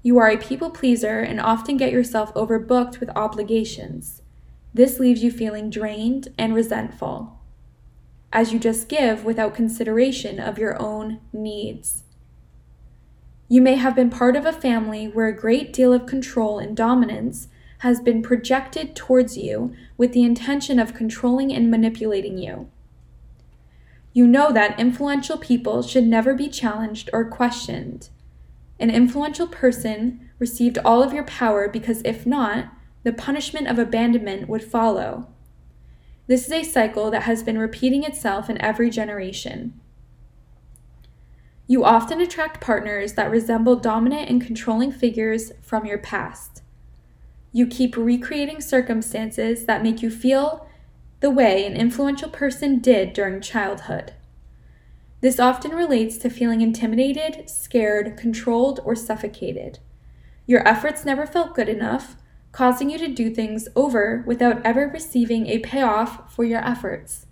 You 0.01 0.17
are 0.17 0.29
a 0.29 0.37
people 0.37 0.69
pleaser 0.69 1.19
and 1.19 1.41
often 1.41 1.75
get 1.75 1.91
yourself 1.91 2.33
overbooked 2.33 2.99
with 2.99 3.09
obligations. 3.15 4.21
This 4.73 4.99
leaves 4.99 5.23
you 5.23 5.31
feeling 5.31 5.69
drained 5.69 6.29
and 6.37 6.55
resentful, 6.55 7.39
as 8.31 8.53
you 8.53 8.59
just 8.59 8.87
give 8.87 9.25
without 9.25 9.55
consideration 9.55 10.39
of 10.39 10.57
your 10.57 10.81
own 10.81 11.19
needs. 11.33 12.03
You 13.49 13.61
may 13.61 13.75
have 13.75 13.95
been 13.95 14.09
part 14.09 14.35
of 14.35 14.45
a 14.45 14.53
family 14.53 15.07
where 15.07 15.27
a 15.27 15.35
great 15.35 15.73
deal 15.73 15.91
of 15.91 16.05
control 16.05 16.59
and 16.59 16.77
dominance 16.77 17.47
has 17.79 17.99
been 17.99 18.21
projected 18.21 18.95
towards 18.95 19.37
you 19.37 19.73
with 19.97 20.13
the 20.13 20.23
intention 20.23 20.79
of 20.79 20.93
controlling 20.93 21.51
and 21.51 21.71
manipulating 21.71 22.37
you. 22.37 22.69
You 24.13 24.27
know 24.27 24.51
that 24.51 24.79
influential 24.79 25.37
people 25.37 25.81
should 25.81 26.05
never 26.05 26.33
be 26.33 26.47
challenged 26.47 27.09
or 27.11 27.25
questioned. 27.25 28.09
An 28.79 28.89
influential 28.89 29.47
person 29.47 30.29
received 30.39 30.77
all 30.85 31.03
of 31.03 31.13
your 31.13 31.25
power 31.25 31.67
because 31.67 32.01
if 32.05 32.25
not, 32.25 32.71
the 33.03 33.13
punishment 33.13 33.67
of 33.67 33.77
abandonment 33.77 34.47
would 34.47 34.63
follow. 34.63 35.27
This 36.27 36.45
is 36.45 36.51
a 36.51 36.63
cycle 36.63 37.11
that 37.11 37.23
has 37.23 37.43
been 37.43 37.57
repeating 37.57 38.03
itself 38.03 38.49
in 38.49 38.61
every 38.61 38.89
generation. 38.89 39.79
You 41.67 41.83
often 41.83 42.21
attract 42.21 42.61
partners 42.61 43.13
that 43.13 43.29
resemble 43.29 43.75
dominant 43.75 44.29
and 44.29 44.41
controlling 44.41 44.91
figures 44.91 45.51
from 45.61 45.85
your 45.85 45.97
past. 45.97 46.63
You 47.51 47.67
keep 47.67 47.97
recreating 47.97 48.61
circumstances 48.61 49.65
that 49.65 49.83
make 49.83 50.01
you 50.01 50.09
feel 50.09 50.67
the 51.19 51.29
way 51.29 51.65
an 51.65 51.75
influential 51.75 52.29
person 52.29 52.79
did 52.79 53.13
during 53.13 53.41
childhood. 53.41 54.13
This 55.21 55.39
often 55.39 55.71
relates 55.71 56.17
to 56.19 56.29
feeling 56.29 56.61
intimidated, 56.61 57.49
scared, 57.49 58.17
controlled, 58.17 58.79
or 58.85 58.95
suffocated. 58.95 59.79
Your 60.45 60.65
efforts 60.67 61.03
never 61.03 61.27
felt 61.27 61.55
good 61.55 61.67
enough, 61.67 62.15
causing 62.51 62.89
you 62.89 62.97
to 62.97 63.07
do 63.07 63.29
things 63.29 63.67
over 63.75 64.23
without 64.25 64.65
ever 64.65 64.87
receiving 64.87 65.47
a 65.47 65.59
payoff 65.59 66.33
for 66.33 66.43
your 66.43 66.65
efforts. 66.65 67.25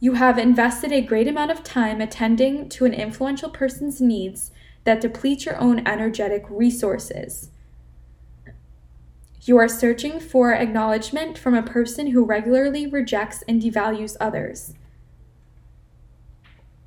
You 0.00 0.14
have 0.14 0.38
invested 0.38 0.92
a 0.92 1.02
great 1.02 1.28
amount 1.28 1.50
of 1.50 1.62
time 1.62 2.00
attending 2.00 2.70
to 2.70 2.86
an 2.86 2.94
influential 2.94 3.50
person's 3.50 4.00
needs 4.00 4.50
that 4.84 5.02
deplete 5.02 5.44
your 5.44 5.60
own 5.60 5.86
energetic 5.86 6.46
resources. 6.48 7.50
You 9.42 9.58
are 9.58 9.68
searching 9.68 10.18
for 10.18 10.54
acknowledgement 10.54 11.36
from 11.36 11.54
a 11.54 11.62
person 11.62 12.08
who 12.08 12.24
regularly 12.24 12.86
rejects 12.86 13.42
and 13.46 13.60
devalues 13.60 14.16
others. 14.18 14.74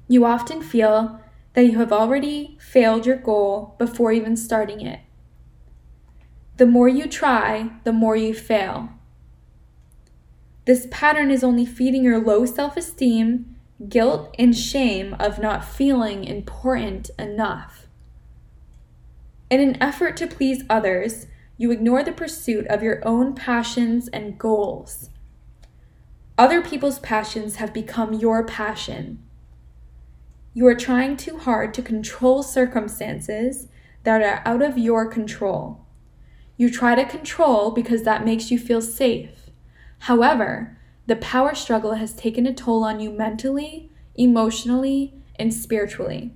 You 0.08 0.26
often 0.26 0.62
feel 0.62 1.20
that 1.54 1.64
you 1.64 1.78
have 1.80 1.92
already 1.92 2.58
failed 2.60 3.06
your 3.06 3.18
goal 3.18 3.76
before 3.78 4.12
even 4.12 4.36
starting 4.36 4.82
it. 4.82 5.00
The 6.58 6.66
more 6.66 6.88
you 6.88 7.08
try, 7.08 7.72
the 7.84 7.94
more 7.94 8.16
you 8.16 8.34
fail. 8.34 8.90
This 10.66 10.88
pattern 10.92 11.30
is 11.32 11.44
only 11.44 11.66
feeding 11.66 12.04
your 12.04 12.20
low 12.20 12.46
self 12.46 12.78
esteem, 12.78 13.56
guilt, 13.90 14.34
and 14.40 14.56
shame 14.56 15.16
of 15.20 15.40
not 15.40 15.66
feeling 15.66 16.24
important 16.24 17.10
enough. 17.20 17.88
In 19.50 19.60
an 19.60 19.82
effort 19.82 20.16
to 20.18 20.28
please 20.28 20.64
others, 20.70 21.28
you 21.58 21.72
ignore 21.72 22.04
the 22.04 22.12
pursuit 22.12 22.66
of 22.68 22.82
your 22.82 23.06
own 23.08 23.36
passions 23.36 24.08
and 24.08 24.38
goals. 24.38 25.10
Other 26.38 26.62
people's 26.62 27.00
passions 27.00 27.58
have 27.58 27.74
become 27.74 28.14
your 28.14 28.44
passion. 28.44 29.20
You 30.54 30.68
are 30.68 30.76
trying 30.76 31.18
too 31.18 31.38
hard 31.40 31.74
to 31.74 31.82
control 31.82 32.44
circumstances 32.44 33.68
that 34.04 34.22
are 34.22 34.42
out 34.46 34.62
of 34.62 34.78
your 34.78 35.08
control. 35.08 35.86
You 36.58 36.70
try 36.70 36.94
to 36.94 37.06
control 37.06 37.72
because 37.72 38.04
that 38.04 38.26
makes 38.26 38.52
you 38.52 38.60
feel 38.60 38.82
safe. 38.82 39.50
However, 40.00 40.78
the 41.08 41.16
power 41.16 41.56
struggle 41.56 41.96
has 41.96 42.14
taken 42.14 42.46
a 42.46 42.54
toll 42.54 42.84
on 42.84 43.00
you 43.00 43.10
mentally, 43.10 43.90
emotionally, 44.16 45.16
and 45.38 45.54
spiritually. 45.54 46.32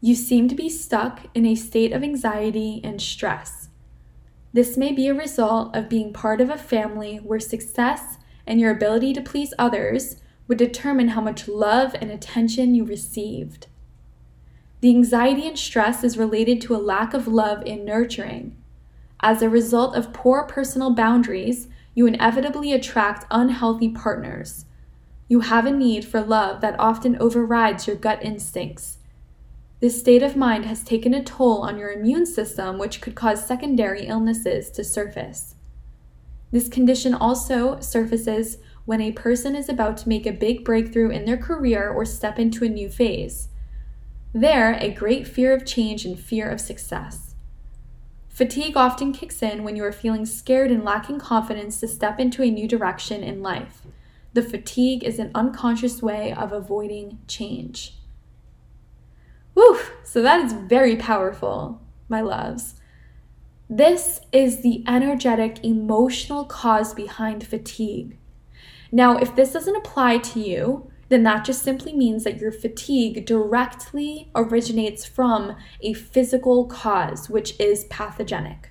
You 0.00 0.14
seem 0.14 0.48
to 0.48 0.54
be 0.54 0.68
stuck 0.68 1.26
in 1.34 1.44
a 1.44 1.54
state 1.54 1.92
of 1.92 2.02
anxiety 2.02 2.80
and 2.84 3.00
stress. 3.00 3.68
This 4.52 4.76
may 4.76 4.92
be 4.92 5.08
a 5.08 5.14
result 5.14 5.74
of 5.74 5.88
being 5.88 6.12
part 6.12 6.40
of 6.40 6.50
a 6.50 6.58
family 6.58 7.16
where 7.16 7.40
success 7.40 8.18
and 8.46 8.60
your 8.60 8.70
ability 8.70 9.14
to 9.14 9.20
please 9.20 9.54
others 9.58 10.16
would 10.48 10.58
determine 10.58 11.08
how 11.08 11.20
much 11.20 11.48
love 11.48 11.94
and 12.00 12.10
attention 12.10 12.74
you 12.74 12.84
received. 12.84 13.66
The 14.80 14.90
anxiety 14.90 15.46
and 15.46 15.58
stress 15.58 16.02
is 16.02 16.18
related 16.18 16.60
to 16.62 16.74
a 16.74 16.78
lack 16.78 17.14
of 17.14 17.28
love 17.28 17.62
and 17.66 17.84
nurturing. 17.84 18.56
As 19.20 19.40
a 19.40 19.48
result 19.48 19.94
of 19.94 20.12
poor 20.12 20.42
personal 20.42 20.90
boundaries, 20.92 21.68
you 21.94 22.06
inevitably 22.06 22.72
attract 22.72 23.26
unhealthy 23.30 23.88
partners. 23.90 24.64
You 25.28 25.40
have 25.40 25.66
a 25.66 25.70
need 25.70 26.04
for 26.04 26.20
love 26.20 26.60
that 26.60 26.78
often 26.80 27.16
overrides 27.20 27.86
your 27.86 27.96
gut 27.96 28.24
instincts. 28.24 28.98
This 29.80 29.98
state 29.98 30.22
of 30.22 30.36
mind 30.36 30.66
has 30.66 30.82
taken 30.82 31.14
a 31.14 31.22
toll 31.22 31.62
on 31.62 31.78
your 31.78 31.90
immune 31.90 32.26
system, 32.26 32.78
which 32.78 33.00
could 33.00 33.14
cause 33.14 33.46
secondary 33.46 34.06
illnesses 34.06 34.70
to 34.72 34.84
surface. 34.84 35.54
This 36.50 36.68
condition 36.68 37.14
also 37.14 37.80
surfaces 37.80 38.58
when 38.84 39.00
a 39.00 39.12
person 39.12 39.54
is 39.54 39.68
about 39.68 39.96
to 39.98 40.08
make 40.08 40.26
a 40.26 40.32
big 40.32 40.64
breakthrough 40.64 41.10
in 41.10 41.24
their 41.24 41.36
career 41.36 41.88
or 41.88 42.04
step 42.04 42.38
into 42.38 42.64
a 42.64 42.68
new 42.68 42.88
phase. 42.88 43.48
There, 44.32 44.74
a 44.74 44.90
great 44.92 45.26
fear 45.26 45.52
of 45.52 45.66
change 45.66 46.04
and 46.04 46.18
fear 46.18 46.48
of 46.48 46.60
success. 46.60 47.34
Fatigue 48.28 48.76
often 48.76 49.12
kicks 49.12 49.42
in 49.42 49.62
when 49.62 49.76
you 49.76 49.84
are 49.84 49.92
feeling 49.92 50.24
scared 50.24 50.70
and 50.70 50.82
lacking 50.82 51.18
confidence 51.18 51.78
to 51.80 51.86
step 51.86 52.18
into 52.18 52.42
a 52.42 52.50
new 52.50 52.66
direction 52.66 53.22
in 53.22 53.42
life. 53.42 53.82
The 54.32 54.42
fatigue 54.42 55.04
is 55.04 55.18
an 55.18 55.30
unconscious 55.34 56.00
way 56.00 56.32
of 56.32 56.50
avoiding 56.50 57.18
change. 57.28 57.98
Woo! 59.54 59.78
So 60.02 60.22
that 60.22 60.40
is 60.42 60.54
very 60.54 60.96
powerful, 60.96 61.82
my 62.08 62.22
loves. 62.22 62.74
This 63.68 64.22
is 64.32 64.62
the 64.62 64.82
energetic, 64.88 65.62
emotional 65.62 66.46
cause 66.46 66.94
behind 66.94 67.46
fatigue. 67.46 68.16
Now, 68.92 69.16
if 69.16 69.34
this 69.34 69.52
doesn't 69.52 69.74
apply 69.74 70.18
to 70.18 70.40
you, 70.40 70.90
then 71.08 71.22
that 71.24 71.44
just 71.44 71.62
simply 71.62 71.94
means 71.94 72.24
that 72.24 72.38
your 72.38 72.52
fatigue 72.52 73.26
directly 73.26 74.30
originates 74.34 75.04
from 75.04 75.56
a 75.80 75.94
physical 75.94 76.66
cause, 76.66 77.28
which 77.28 77.58
is 77.58 77.84
pathogenic. 77.84 78.70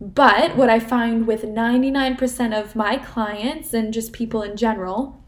But 0.00 0.56
what 0.56 0.70
I 0.70 0.78
find 0.78 1.26
with 1.26 1.42
99% 1.42 2.58
of 2.58 2.76
my 2.76 2.98
clients 2.98 3.74
and 3.74 3.92
just 3.92 4.12
people 4.12 4.42
in 4.42 4.56
general 4.56 5.22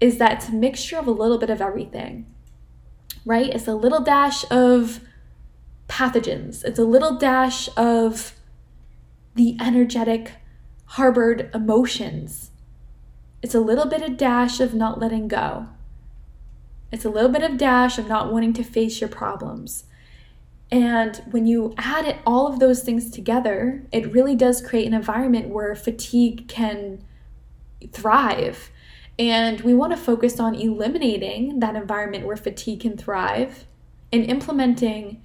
is 0.00 0.18
that 0.18 0.32
it's 0.32 0.48
a 0.48 0.52
mixture 0.52 0.98
of 0.98 1.06
a 1.06 1.10
little 1.10 1.38
bit 1.38 1.50
of 1.50 1.60
everything, 1.60 2.26
right? 3.24 3.52
It's 3.52 3.66
a 3.66 3.74
little 3.74 4.00
dash 4.00 4.44
of 4.50 5.00
pathogens, 5.88 6.64
it's 6.64 6.78
a 6.78 6.84
little 6.84 7.16
dash 7.16 7.68
of 7.76 8.34
the 9.34 9.56
energetic 9.60 10.32
harbored 10.86 11.50
emotions. 11.54 12.50
It's 13.42 13.54
a 13.54 13.60
little 13.60 13.86
bit 13.86 14.02
of 14.02 14.16
dash 14.16 14.60
of 14.60 14.74
not 14.74 14.98
letting 14.98 15.28
go. 15.28 15.68
It's 16.90 17.04
a 17.04 17.10
little 17.10 17.30
bit 17.30 17.42
of 17.42 17.58
dash 17.58 17.98
of 17.98 18.08
not 18.08 18.32
wanting 18.32 18.52
to 18.54 18.64
face 18.64 19.00
your 19.00 19.08
problems. 19.08 19.84
And 20.70 21.16
when 21.30 21.46
you 21.46 21.74
add 21.76 22.06
it, 22.06 22.16
all 22.26 22.46
of 22.46 22.58
those 22.58 22.82
things 22.82 23.10
together, 23.10 23.84
it 23.92 24.12
really 24.12 24.34
does 24.34 24.60
create 24.60 24.86
an 24.86 24.94
environment 24.94 25.48
where 25.48 25.74
fatigue 25.74 26.48
can 26.48 27.04
thrive. 27.92 28.70
And 29.18 29.60
we 29.60 29.74
want 29.74 29.92
to 29.92 29.96
focus 29.96 30.40
on 30.40 30.54
eliminating 30.54 31.60
that 31.60 31.76
environment 31.76 32.26
where 32.26 32.36
fatigue 32.36 32.80
can 32.80 32.96
thrive 32.96 33.64
and 34.12 34.24
implementing 34.24 35.22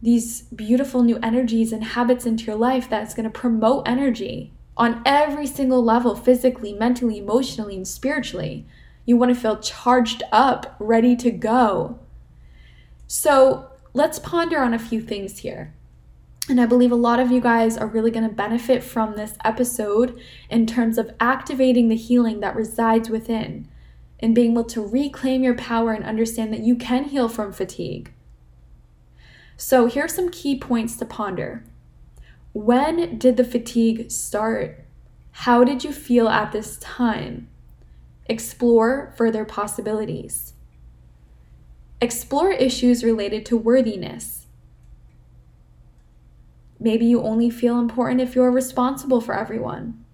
these 0.00 0.42
beautiful 0.42 1.02
new 1.02 1.18
energies 1.22 1.72
and 1.72 1.82
habits 1.82 2.24
into 2.24 2.44
your 2.44 2.56
life 2.56 2.88
that's 2.88 3.14
going 3.14 3.24
to 3.24 3.30
promote 3.30 3.86
energy 3.86 4.52
on 4.78 5.02
every 5.04 5.46
single 5.46 5.82
level 5.82 6.14
physically, 6.14 6.72
mentally, 6.72 7.18
emotionally, 7.18 7.76
and 7.76 7.86
spiritually. 7.86 8.64
You 9.04 9.16
want 9.16 9.34
to 9.34 9.40
feel 9.40 9.58
charged 9.58 10.22
up, 10.30 10.76
ready 10.78 11.16
to 11.16 11.30
go. 11.30 11.98
So 13.06 13.70
let's 13.92 14.18
ponder 14.18 14.60
on 14.60 14.72
a 14.72 14.78
few 14.78 15.00
things 15.02 15.38
here. 15.38 15.74
And 16.48 16.60
I 16.60 16.66
believe 16.66 16.92
a 16.92 16.96
lot 16.96 17.20
of 17.20 17.30
you 17.30 17.40
guys 17.40 17.76
are 17.76 17.86
really 17.86 18.10
going 18.10 18.26
to 18.26 18.34
benefit 18.34 18.82
from 18.82 19.16
this 19.16 19.36
episode 19.44 20.18
in 20.48 20.66
terms 20.66 20.96
of 20.96 21.10
activating 21.20 21.88
the 21.88 21.96
healing 21.96 22.40
that 22.40 22.56
resides 22.56 23.10
within 23.10 23.68
and 24.20 24.34
being 24.34 24.52
able 24.52 24.64
to 24.64 24.86
reclaim 24.86 25.42
your 25.42 25.54
power 25.54 25.92
and 25.92 26.04
understand 26.04 26.52
that 26.52 26.60
you 26.60 26.74
can 26.74 27.04
heal 27.04 27.28
from 27.28 27.52
fatigue. 27.52 28.12
So, 29.56 29.86
here 29.86 30.04
are 30.04 30.08
some 30.08 30.30
key 30.30 30.58
points 30.58 30.96
to 30.96 31.04
ponder. 31.04 31.64
When 32.52 33.18
did 33.18 33.36
the 33.36 33.44
fatigue 33.44 34.10
start? 34.10 34.84
How 35.30 35.64
did 35.64 35.84
you 35.84 35.92
feel 35.92 36.28
at 36.28 36.52
this 36.52 36.76
time? 36.78 37.48
Explore 38.26 39.14
further 39.16 39.44
possibilities. 39.44 40.54
Explore 42.00 42.52
issues 42.52 43.04
related 43.04 43.44
to 43.46 43.56
worthiness. 43.56 44.46
Maybe 46.80 47.06
you 47.06 47.22
only 47.22 47.50
feel 47.50 47.78
important 47.78 48.20
if 48.20 48.34
you're 48.34 48.50
responsible 48.50 49.20
for 49.20 49.34
everyone. 49.34 50.04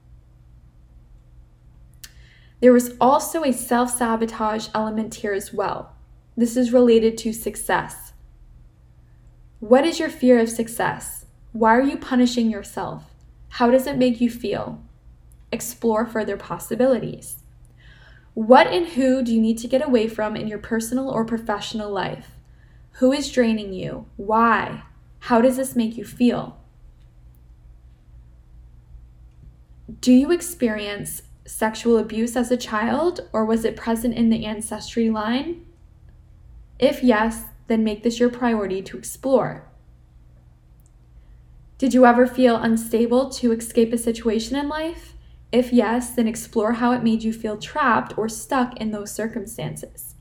There 2.61 2.73
was 2.73 2.95
also 2.99 3.45
a 3.45 3.53
self 3.53 3.91
sabotage 3.91 4.69
element 4.75 5.17
here 5.17 5.35
as 5.35 5.53
well. 5.53 5.95
This 6.37 6.57
is 6.57 6.73
related 6.73 7.19
to 7.19 7.33
success. 7.33 8.15
What 9.61 9.85
is 9.85 9.99
your 9.99 10.09
fear 10.09 10.39
of 10.39 10.49
success? 10.49 11.24
Why 11.55 11.77
are 11.77 11.83
you 11.83 11.97
punishing 11.97 12.51
yourself? 12.51 13.05
How 13.49 13.71
does 13.71 13.87
it 13.87 13.97
make 13.97 14.21
you 14.21 14.29
feel? 14.29 14.83
Explore 15.53 16.05
further 16.05 16.37
possibilities. 16.37 17.45
What 18.35 18.67
and 18.67 18.89
who 18.89 19.23
do 19.23 19.33
you 19.33 19.41
need 19.41 19.59
to 19.59 19.69
get 19.69 19.87
away 19.87 20.09
from 20.09 20.35
in 20.35 20.49
your 20.49 20.59
personal 20.59 21.09
or 21.09 21.25
professional 21.25 21.93
life? 21.93 22.33
Who 22.95 23.13
is 23.13 23.31
draining 23.31 23.73
you? 23.73 24.07
Why? 24.17 24.83
How 25.21 25.41
does 25.41 25.57
this 25.57 25.77
make 25.77 25.97
you 25.97 26.05
feel? 26.05 26.59
Do 30.01 30.13
you 30.13 30.33
experience 30.33 31.23
sexual 31.47 31.99
abuse 31.99 32.35
as 32.35 32.51
a 32.51 32.57
child 32.57 33.29
or 33.33 33.45
was 33.45 33.65
it 33.65 33.77
present 33.77 34.17
in 34.17 34.29
the 34.29 34.45
ancestry 34.45 35.09
line? 35.09 35.65
If 36.81 37.05
yes, 37.05 37.45
then 37.69 37.85
make 37.85 38.03
this 38.03 38.19
your 38.19 38.31
priority 38.31 38.83
to 38.83 38.99
explore. 38.99 39.69
Did 41.77 41.93
you 41.93 42.07
ever 42.07 42.27
feel 42.27 42.57
unstable 42.57 43.29
to 43.31 43.53
escape 43.53 43.93
a 43.93 43.99
situation 43.99 44.57
in 44.57 44.69
life? 44.69 45.15
If 45.51 45.73
yes, 45.73 46.11
then 46.11 46.29
explore 46.29 46.75
how 46.75 46.93
it 46.93 47.03
made 47.03 47.25
you 47.25 47.33
feel 47.33 47.57
trapped 47.57 48.17
or 48.17 48.29
stuck 48.29 48.77
in 48.77 48.93
those 48.93 49.11
circumstances. 49.11 50.15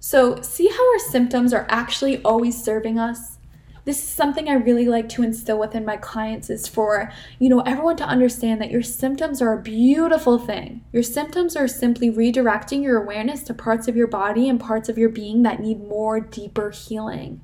So, 0.00 0.40
see 0.42 0.68
how 0.68 0.92
our 0.92 0.98
symptoms 0.98 1.52
are 1.52 1.66
actually 1.68 2.20
always 2.24 2.62
serving 2.62 2.98
us? 2.98 3.38
This 3.84 3.98
is 3.98 4.08
something 4.08 4.48
I 4.48 4.54
really 4.54 4.86
like 4.86 5.08
to 5.10 5.22
instill 5.22 5.58
within 5.58 5.84
my 5.84 5.96
clients 5.96 6.50
is 6.50 6.68
for, 6.68 7.12
you 7.38 7.48
know, 7.48 7.60
everyone 7.60 7.96
to 7.96 8.04
understand 8.04 8.60
that 8.60 8.70
your 8.70 8.82
symptoms 8.82 9.40
are 9.40 9.52
a 9.52 9.62
beautiful 9.62 10.38
thing. 10.38 10.84
Your 10.92 11.02
symptoms 11.02 11.56
are 11.56 11.68
simply 11.68 12.10
redirecting 12.10 12.82
your 12.82 13.02
awareness 13.02 13.42
to 13.44 13.54
parts 13.54 13.88
of 13.88 13.96
your 13.96 14.06
body 14.06 14.48
and 14.48 14.60
parts 14.60 14.88
of 14.88 14.98
your 14.98 15.08
being 15.08 15.42
that 15.42 15.60
need 15.60 15.80
more 15.88 16.20
deeper 16.20 16.70
healing. 16.70 17.40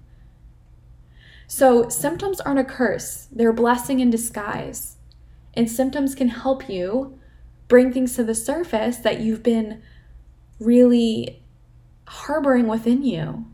So, 1.50 1.88
symptoms 1.88 2.42
aren't 2.42 2.60
a 2.60 2.64
curse, 2.64 3.26
they're 3.32 3.48
a 3.48 3.54
blessing 3.54 4.00
in 4.00 4.10
disguise. 4.10 4.96
And 5.54 5.68
symptoms 5.68 6.14
can 6.14 6.28
help 6.28 6.68
you 6.68 7.18
bring 7.68 7.90
things 7.90 8.14
to 8.16 8.22
the 8.22 8.34
surface 8.34 8.98
that 8.98 9.20
you've 9.20 9.42
been 9.42 9.82
really 10.60 11.42
harboring 12.06 12.68
within 12.68 13.02
you 13.02 13.46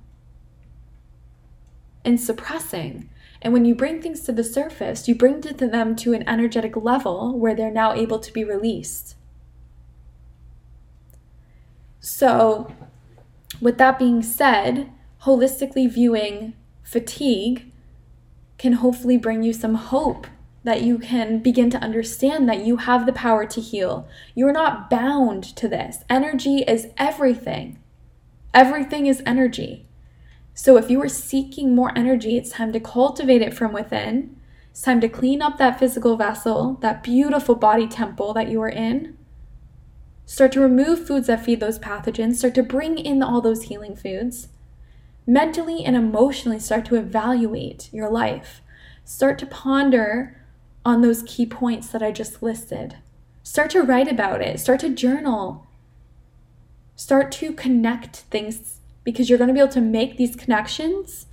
and 2.04 2.20
suppressing. 2.20 3.08
And 3.40 3.52
when 3.52 3.64
you 3.64 3.76
bring 3.76 4.02
things 4.02 4.22
to 4.22 4.32
the 4.32 4.42
surface, 4.42 5.06
you 5.06 5.14
bring 5.14 5.40
them 5.40 5.94
to 5.94 6.12
an 6.14 6.28
energetic 6.28 6.76
level 6.76 7.38
where 7.38 7.54
they're 7.54 7.70
now 7.70 7.92
able 7.92 8.18
to 8.18 8.32
be 8.32 8.42
released. 8.42 9.14
So, 12.00 12.74
with 13.60 13.78
that 13.78 14.00
being 14.00 14.20
said, 14.20 14.90
holistically 15.22 15.88
viewing 15.88 16.54
fatigue 16.82 17.70
can 18.64 18.72
hopefully 18.72 19.18
bring 19.18 19.42
you 19.42 19.52
some 19.52 19.74
hope 19.74 20.26
that 20.62 20.80
you 20.80 20.98
can 20.98 21.38
begin 21.38 21.68
to 21.68 21.76
understand 21.82 22.48
that 22.48 22.64
you 22.64 22.78
have 22.78 23.04
the 23.04 23.12
power 23.12 23.44
to 23.44 23.60
heal. 23.60 24.08
You're 24.34 24.54
not 24.54 24.88
bound 24.88 25.44
to 25.56 25.68
this. 25.68 25.98
Energy 26.08 26.64
is 26.66 26.88
everything. 26.96 27.78
Everything 28.54 29.04
is 29.06 29.22
energy. 29.26 29.86
So 30.54 30.78
if 30.78 30.88
you 30.88 30.98
are 31.02 31.10
seeking 31.10 31.74
more 31.74 31.92
energy, 31.94 32.38
it's 32.38 32.52
time 32.52 32.72
to 32.72 32.80
cultivate 32.80 33.42
it 33.42 33.52
from 33.52 33.74
within. 33.74 34.34
It's 34.70 34.80
time 34.80 35.02
to 35.02 35.10
clean 35.10 35.42
up 35.42 35.58
that 35.58 35.78
physical 35.78 36.16
vessel, 36.16 36.78
that 36.80 37.02
beautiful 37.02 37.56
body 37.56 37.86
temple 37.86 38.32
that 38.32 38.48
you 38.48 38.62
are 38.62 38.70
in. 38.70 39.18
Start 40.24 40.52
to 40.52 40.60
remove 40.60 41.06
foods 41.06 41.26
that 41.26 41.44
feed 41.44 41.60
those 41.60 41.78
pathogens. 41.78 42.36
Start 42.36 42.54
to 42.54 42.62
bring 42.62 42.96
in 42.96 43.22
all 43.22 43.42
those 43.42 43.64
healing 43.64 43.94
foods. 43.94 44.48
Mentally 45.26 45.84
and 45.84 45.96
emotionally, 45.96 46.58
start 46.58 46.84
to 46.86 46.96
evaluate 46.96 47.88
your 47.92 48.10
life. 48.10 48.60
Start 49.04 49.38
to 49.38 49.46
ponder 49.46 50.44
on 50.84 51.00
those 51.00 51.22
key 51.22 51.46
points 51.46 51.88
that 51.88 52.02
I 52.02 52.12
just 52.12 52.42
listed. 52.42 52.96
Start 53.42 53.70
to 53.70 53.82
write 53.82 54.08
about 54.08 54.42
it. 54.42 54.60
Start 54.60 54.80
to 54.80 54.90
journal. 54.90 55.66
Start 56.96 57.32
to 57.32 57.52
connect 57.52 58.16
things 58.16 58.80
because 59.02 59.28
you're 59.28 59.38
going 59.38 59.48
to 59.48 59.54
be 59.54 59.60
able 59.60 59.72
to 59.72 59.80
make 59.80 60.16
these 60.16 60.36
connections 60.36 61.26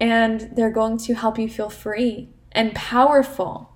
and 0.00 0.50
they're 0.54 0.70
going 0.70 0.98
to 0.98 1.14
help 1.14 1.38
you 1.38 1.48
feel 1.48 1.70
free 1.70 2.28
and 2.52 2.74
powerful. 2.74 3.70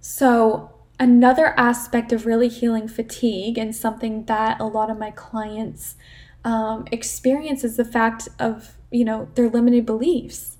So, 0.00 0.72
another 1.00 1.54
aspect 1.58 2.12
of 2.12 2.26
really 2.26 2.48
healing 2.48 2.86
fatigue 2.86 3.56
and 3.56 3.74
something 3.74 4.26
that 4.26 4.60
a 4.60 4.66
lot 4.66 4.90
of 4.90 4.98
my 4.98 5.10
clients 5.10 5.96
um, 6.44 6.84
experience 6.92 7.64
is 7.64 7.76
the 7.76 7.84
fact 7.84 8.28
of 8.38 8.76
you 8.90 9.04
know 9.04 9.28
their 9.34 9.48
limited 9.48 9.86
beliefs. 9.86 10.58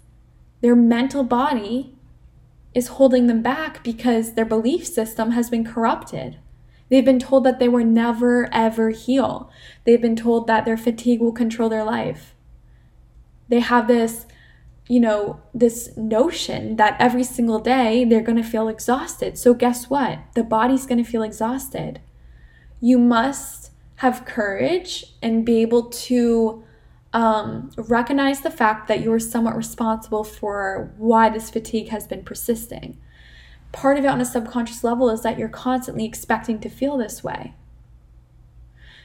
Their 0.62 0.76
mental 0.76 1.22
body 1.22 1.94
is 2.74 2.88
holding 2.88 3.26
them 3.26 3.42
back 3.42 3.82
because 3.82 4.34
their 4.34 4.44
belief 4.44 4.86
system 4.86 5.32
has 5.32 5.50
been 5.50 5.64
corrupted. 5.64 6.38
They've 6.88 7.04
been 7.04 7.18
told 7.18 7.44
that 7.44 7.58
they 7.58 7.68
will 7.68 7.84
never 7.84 8.48
ever 8.52 8.90
heal. 8.90 9.50
They've 9.84 10.00
been 10.00 10.16
told 10.16 10.46
that 10.46 10.64
their 10.64 10.76
fatigue 10.76 11.20
will 11.20 11.32
control 11.32 11.68
their 11.68 11.84
life. 11.84 12.34
They 13.48 13.60
have 13.60 13.88
this 13.88 14.26
you 14.90 14.98
know, 14.98 15.40
this 15.54 15.96
notion 15.96 16.74
that 16.74 16.96
every 16.98 17.22
single 17.22 17.60
day 17.60 18.04
they're 18.04 18.20
going 18.20 18.42
to 18.42 18.42
feel 18.42 18.66
exhausted. 18.66 19.38
So, 19.38 19.54
guess 19.54 19.88
what? 19.88 20.18
The 20.34 20.42
body's 20.42 20.84
going 20.84 21.02
to 21.02 21.08
feel 21.08 21.22
exhausted. 21.22 22.00
You 22.80 22.98
must 22.98 23.70
have 23.96 24.24
courage 24.24 25.14
and 25.22 25.46
be 25.46 25.62
able 25.62 25.90
to 25.90 26.64
um, 27.12 27.70
recognize 27.76 28.40
the 28.40 28.50
fact 28.50 28.88
that 28.88 29.00
you're 29.00 29.20
somewhat 29.20 29.54
responsible 29.54 30.24
for 30.24 30.92
why 30.98 31.30
this 31.30 31.50
fatigue 31.50 31.90
has 31.90 32.08
been 32.08 32.24
persisting. 32.24 32.98
Part 33.70 33.96
of 33.96 34.04
it 34.04 34.08
on 34.08 34.20
a 34.20 34.24
subconscious 34.24 34.82
level 34.82 35.08
is 35.08 35.22
that 35.22 35.38
you're 35.38 35.48
constantly 35.48 36.04
expecting 36.04 36.58
to 36.58 36.68
feel 36.68 36.96
this 36.96 37.22
way. 37.22 37.54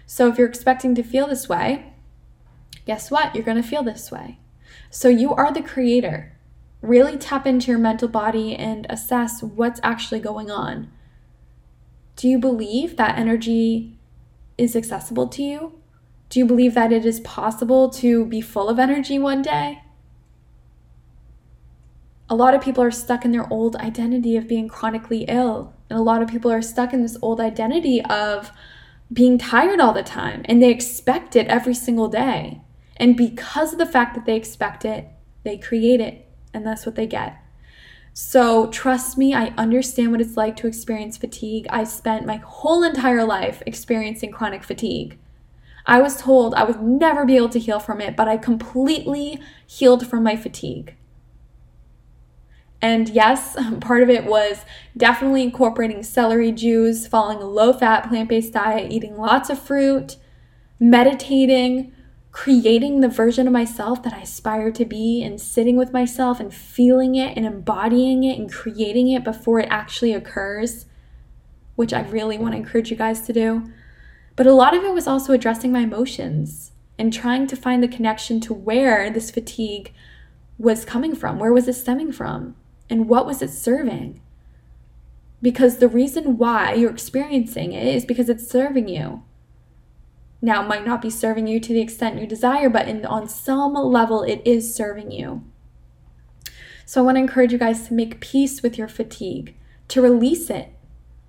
So, 0.07 0.29
if 0.29 0.39
you're 0.39 0.49
expecting 0.49 0.95
to 0.95 1.03
feel 1.03 1.27
this 1.27 1.47
way, 1.47 1.93
guess 2.87 3.11
what? 3.11 3.35
You're 3.35 3.45
going 3.45 3.61
to 3.61 3.69
feel 3.69 3.83
this 3.83 4.09
way. 4.09 4.39
So 4.89 5.09
you 5.09 5.33
are 5.33 5.51
the 5.51 5.61
creator. 5.61 6.37
Really 6.81 7.17
tap 7.17 7.47
into 7.47 7.71
your 7.71 7.79
mental 7.79 8.07
body 8.07 8.55
and 8.55 8.85
assess 8.89 9.41
what's 9.41 9.79
actually 9.83 10.19
going 10.19 10.51
on. 10.51 10.91
Do 12.15 12.27
you 12.27 12.39
believe 12.39 12.95
that 12.97 13.17
energy 13.17 13.97
is 14.57 14.75
accessible 14.75 15.27
to 15.27 15.43
you? 15.43 15.73
Do 16.29 16.39
you 16.39 16.45
believe 16.45 16.73
that 16.73 16.91
it 16.91 17.05
is 17.05 17.19
possible 17.19 17.89
to 17.91 18.25
be 18.25 18.41
full 18.41 18.69
of 18.69 18.79
energy 18.79 19.19
one 19.19 19.41
day? 19.41 19.81
A 22.29 22.35
lot 22.35 22.55
of 22.55 22.61
people 22.61 22.83
are 22.83 22.91
stuck 22.91 23.23
in 23.23 23.31
their 23.31 23.51
old 23.51 23.75
identity 23.75 24.35
of 24.35 24.47
being 24.47 24.67
chronically 24.67 25.25
ill. 25.27 25.73
And 25.89 25.99
a 25.99 26.01
lot 26.01 26.21
of 26.21 26.29
people 26.29 26.51
are 26.51 26.61
stuck 26.61 26.93
in 26.93 27.01
this 27.01 27.17
old 27.21 27.39
identity 27.39 28.01
of 28.03 28.51
being 29.13 29.37
tired 29.37 29.79
all 29.79 29.93
the 29.93 30.01
time 30.01 30.41
and 30.45 30.61
they 30.61 30.71
expect 30.71 31.35
it 31.35 31.47
every 31.47 31.75
single 31.75 32.07
day. 32.07 32.61
And 32.97 33.17
because 33.17 33.73
of 33.73 33.79
the 33.79 33.85
fact 33.85 34.15
that 34.15 34.25
they 34.25 34.35
expect 34.35 34.85
it, 34.85 35.07
they 35.43 35.57
create 35.57 35.99
it, 35.99 36.27
and 36.53 36.65
that's 36.65 36.85
what 36.85 36.95
they 36.95 37.07
get. 37.07 37.37
So, 38.13 38.67
trust 38.67 39.17
me, 39.17 39.33
I 39.33 39.47
understand 39.57 40.11
what 40.11 40.21
it's 40.21 40.37
like 40.37 40.55
to 40.57 40.67
experience 40.67 41.17
fatigue. 41.17 41.67
I 41.69 41.83
spent 41.83 42.25
my 42.25 42.37
whole 42.37 42.81
entire 42.81 43.25
life 43.25 43.61
experiencing 43.65 44.31
chronic 44.31 44.63
fatigue. 44.63 45.17
I 45.85 46.01
was 46.01 46.21
told 46.21 46.55
I 46.55 46.63
would 46.63 46.81
never 46.81 47.25
be 47.25 47.35
able 47.35 47.49
to 47.49 47.59
heal 47.59 47.79
from 47.79 47.99
it, 47.99 48.15
but 48.15 48.27
I 48.27 48.37
completely 48.37 49.39
healed 49.67 50.07
from 50.07 50.23
my 50.23 50.35
fatigue. 50.35 50.95
And 52.81 53.09
yes, 53.09 53.57
part 53.81 54.01
of 54.01 54.09
it 54.09 54.25
was 54.25 54.63
definitely 54.95 55.43
incorporating 55.43 56.01
celery 56.01 56.51
juice, 56.51 57.07
following 57.07 57.39
a 57.39 57.47
low 57.47 57.73
fat 57.73 58.07
plant 58.07 58.29
based 58.29 58.53
diet, 58.53 58.91
eating 58.91 59.17
lots 59.17 59.49
of 59.49 59.59
fruit, 59.59 60.15
meditating, 60.79 61.91
creating 62.35 62.99
the 62.99 63.07
version 63.07 63.47
of 63.47 63.53
myself 63.53 64.03
that 64.03 64.11
I 64.11 64.19
aspire 64.19 64.69
to 64.69 64.83
be 64.83 65.23
and 65.23 65.39
sitting 65.39 65.77
with 65.77 65.93
myself 65.93 66.41
and 66.41 66.53
feeling 66.53 67.15
it 67.15 67.37
and 67.37 67.45
embodying 67.45 68.25
it 68.25 68.37
and 68.37 68.51
creating 68.51 69.07
it 69.07 69.23
before 69.23 69.61
it 69.61 69.69
actually 69.69 70.13
occurs, 70.13 70.85
which 71.77 71.93
I 71.93 72.01
really 72.01 72.37
want 72.37 72.51
to 72.51 72.57
encourage 72.57 72.91
you 72.91 72.97
guys 72.97 73.21
to 73.21 73.31
do. 73.31 73.71
But 74.35 74.47
a 74.47 74.53
lot 74.53 74.75
of 74.75 74.83
it 74.83 74.93
was 74.93 75.07
also 75.07 75.31
addressing 75.31 75.71
my 75.71 75.79
emotions 75.79 76.73
and 76.99 77.13
trying 77.13 77.47
to 77.47 77.55
find 77.55 77.81
the 77.81 77.87
connection 77.87 78.41
to 78.41 78.53
where 78.53 79.09
this 79.09 79.31
fatigue 79.31 79.93
was 80.57 80.83
coming 80.83 81.15
from. 81.15 81.39
Where 81.39 81.53
was 81.53 81.69
it 81.69 81.73
stemming 81.73 82.11
from? 82.11 82.57
And 82.89 83.07
what 83.07 83.25
was 83.25 83.41
it 83.41 83.49
serving? 83.49 84.19
Because 85.41 85.77
the 85.77 85.87
reason 85.87 86.37
why 86.37 86.73
you're 86.73 86.91
experiencing 86.91 87.71
it 87.71 87.87
is 87.87 88.03
because 88.03 88.27
it's 88.27 88.45
serving 88.45 88.89
you 88.89 89.23
now 90.41 90.63
it 90.63 90.67
might 90.67 90.85
not 90.85 91.01
be 91.01 91.09
serving 91.09 91.47
you 91.47 91.59
to 91.59 91.73
the 91.73 91.81
extent 91.81 92.19
you 92.19 92.27
desire, 92.27 92.69
but 92.69 92.87
in, 92.87 93.05
on 93.05 93.27
some 93.27 93.73
level, 93.73 94.23
it 94.23 94.41
is 94.45 94.75
serving 94.75 95.11
you. 95.11 95.43
So 96.85 97.01
I 97.01 97.05
want 97.05 97.15
to 97.15 97.21
encourage 97.21 97.51
you 97.51 97.57
guys 97.57 97.87
to 97.87 97.93
make 97.93 98.19
peace 98.19 98.61
with 98.61 98.77
your 98.77 98.87
fatigue, 98.87 99.55
to 99.87 100.01
release 100.01 100.49
it, 100.49 100.69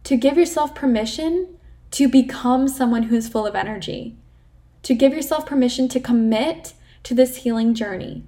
to 0.05 0.17
give 0.17 0.37
yourself 0.37 0.75
permission 0.75 1.57
to 1.93 2.09
become 2.09 2.69
someone 2.69 3.05
who's 3.05 3.29
full 3.29 3.47
of 3.47 3.55
energy, 3.55 4.17
to 4.83 4.95
give 4.95 5.13
yourself 5.13 5.47
permission 5.47 5.89
to 5.89 6.01
commit 6.01 6.75
to 7.05 7.15
this 7.15 7.39
healing 7.39 7.75
journey. 7.75 8.25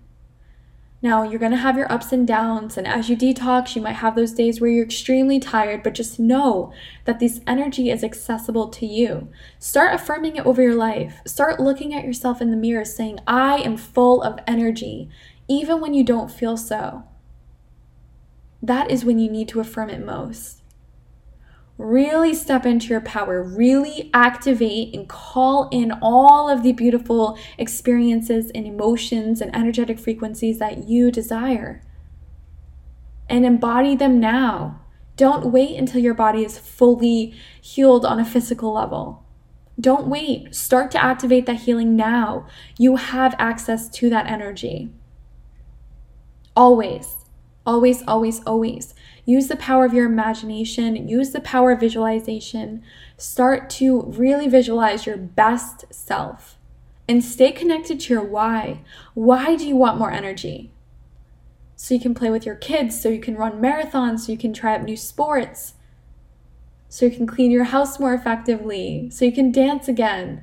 Now, 1.01 1.23
you're 1.23 1.39
going 1.39 1.53
to 1.53 1.59
have 1.59 1.77
your 1.77 1.91
ups 1.93 2.11
and 2.11 2.27
downs, 2.27 2.77
and 2.77 2.85
as 2.87 3.09
you 3.09 3.17
detox, 3.17 3.77
you 3.77 3.83
might 3.83 3.93
have 3.93 4.17
those 4.17 4.33
days 4.33 4.61
where 4.61 4.69
you're 4.69 4.85
extremely 4.85 5.39
tired, 5.39 5.85
but 5.85 5.95
just 5.95 6.19
know 6.19 6.73
that 7.05 7.21
this 7.21 7.41
energy 7.47 7.89
is 7.89 8.03
accessible 8.03 8.69
to 8.71 8.85
you. 8.85 9.29
Start 9.61 9.95
affirming 9.95 10.37
it 10.37 10.45
over 10.45 10.61
your 10.61 10.75
life. 10.75 11.21
Start 11.25 11.61
looking 11.61 11.95
at 11.95 12.05
yourself 12.05 12.43
in 12.43 12.51
the 12.51 12.57
mirror 12.57 12.85
saying, 12.85 13.21
I 13.29 13.59
am 13.59 13.77
full 13.77 14.23
of 14.23 14.41
energy, 14.45 15.09
even 15.47 15.81
when 15.81 15.95
you 15.95 16.03
don't 16.03 16.33
feel 16.33 16.57
so. 16.57 17.05
That 18.61 18.91
is 18.91 19.05
when 19.05 19.21
you 19.21 19.31
need 19.31 19.47
to 19.51 19.61
affirm 19.61 19.91
it 19.91 20.05
most 20.05 20.58
really 21.79 22.35
step 22.35 22.67
into 22.67 22.89
your 22.89 23.01
power, 23.01 23.43
really 23.43 24.11
activate 24.13 24.95
and 24.95 25.09
call 25.09 25.69
in 25.71 25.93
all 26.03 26.51
of 26.51 26.65
the 26.65 26.73
beautiful 26.73 27.39
experiences 27.57 28.51
and 28.55 28.67
emotions 28.67 29.41
and 29.41 29.55
energetic 29.55 29.99
frequencies 29.99 30.59
that 30.59 30.89
you 30.89 31.11
desire. 31.11 31.81
And 33.29 33.47
embody 33.47 33.95
them 33.95 34.19
now. 34.19 34.81
Don't 35.17 35.53
wait 35.53 35.77
until 35.77 36.01
your 36.01 36.15
body 36.15 36.45
is 36.45 36.59
fully 36.59 37.35
healed 37.61 38.05
on 38.05 38.21
a 38.21 38.25
physical 38.25 38.73
level. 38.73 39.25
Don't 39.81 40.09
wait. 40.09 40.55
Start 40.55 40.91
to 40.93 41.03
activate 41.03 41.47
that 41.47 41.61
healing 41.63 41.95
now. 41.95 42.47
You 42.79 42.97
have 42.97 43.35
access 43.39 43.89
to 43.91 44.11
that 44.11 44.27
energy. 44.27 44.91
Always, 46.57 47.17
always, 47.69 48.03
always, 48.09 48.43
always. 48.47 48.95
Use 49.27 49.49
the 49.49 49.57
power 49.57 49.85
of 49.85 49.93
your 49.93 50.07
imagination, 50.07 51.07
use 51.07 51.33
the 51.33 51.41
power 51.41 51.73
of 51.73 51.81
visualization. 51.81 52.83
Start 53.19 53.69
to 53.69 54.05
really 54.05 54.49
visualize 54.49 55.05
your 55.05 55.19
best 55.19 55.85
self 55.91 56.57
and 57.07 57.23
stay 57.23 57.53
connected 57.53 58.01
to 58.01 58.15
your 58.15 58.25
why. 58.25 58.81
Why 59.13 59.55
do 59.55 59.69
you 59.69 59.77
want 59.77 59.99
more 59.99 60.11
energy? 60.11 60.73
So 61.77 61.93
you 61.93 62.01
can 62.01 62.15
play 62.15 62.31
with 62.31 62.47
your 62.47 62.55
kids, 62.55 63.01
so 63.01 63.11
you 63.11 63.21
can 63.21 63.37
run 63.37 63.61
marathons, 63.61 64.21
so 64.21 64.33
you 64.33 64.39
can 64.39 64.55
try 64.55 64.75
out 64.75 64.83
new 64.83 64.97
sports, 64.97 65.75
so 66.89 67.05
you 67.05 67.13
can 67.15 67.27
clean 67.27 67.51
your 67.51 67.65
house 67.65 68.01
more 68.01 68.15
effectively, 68.15 69.11
so 69.11 69.27
you 69.27 69.33
can 69.33 69.53
dance 69.53 69.89
again, 69.89 70.43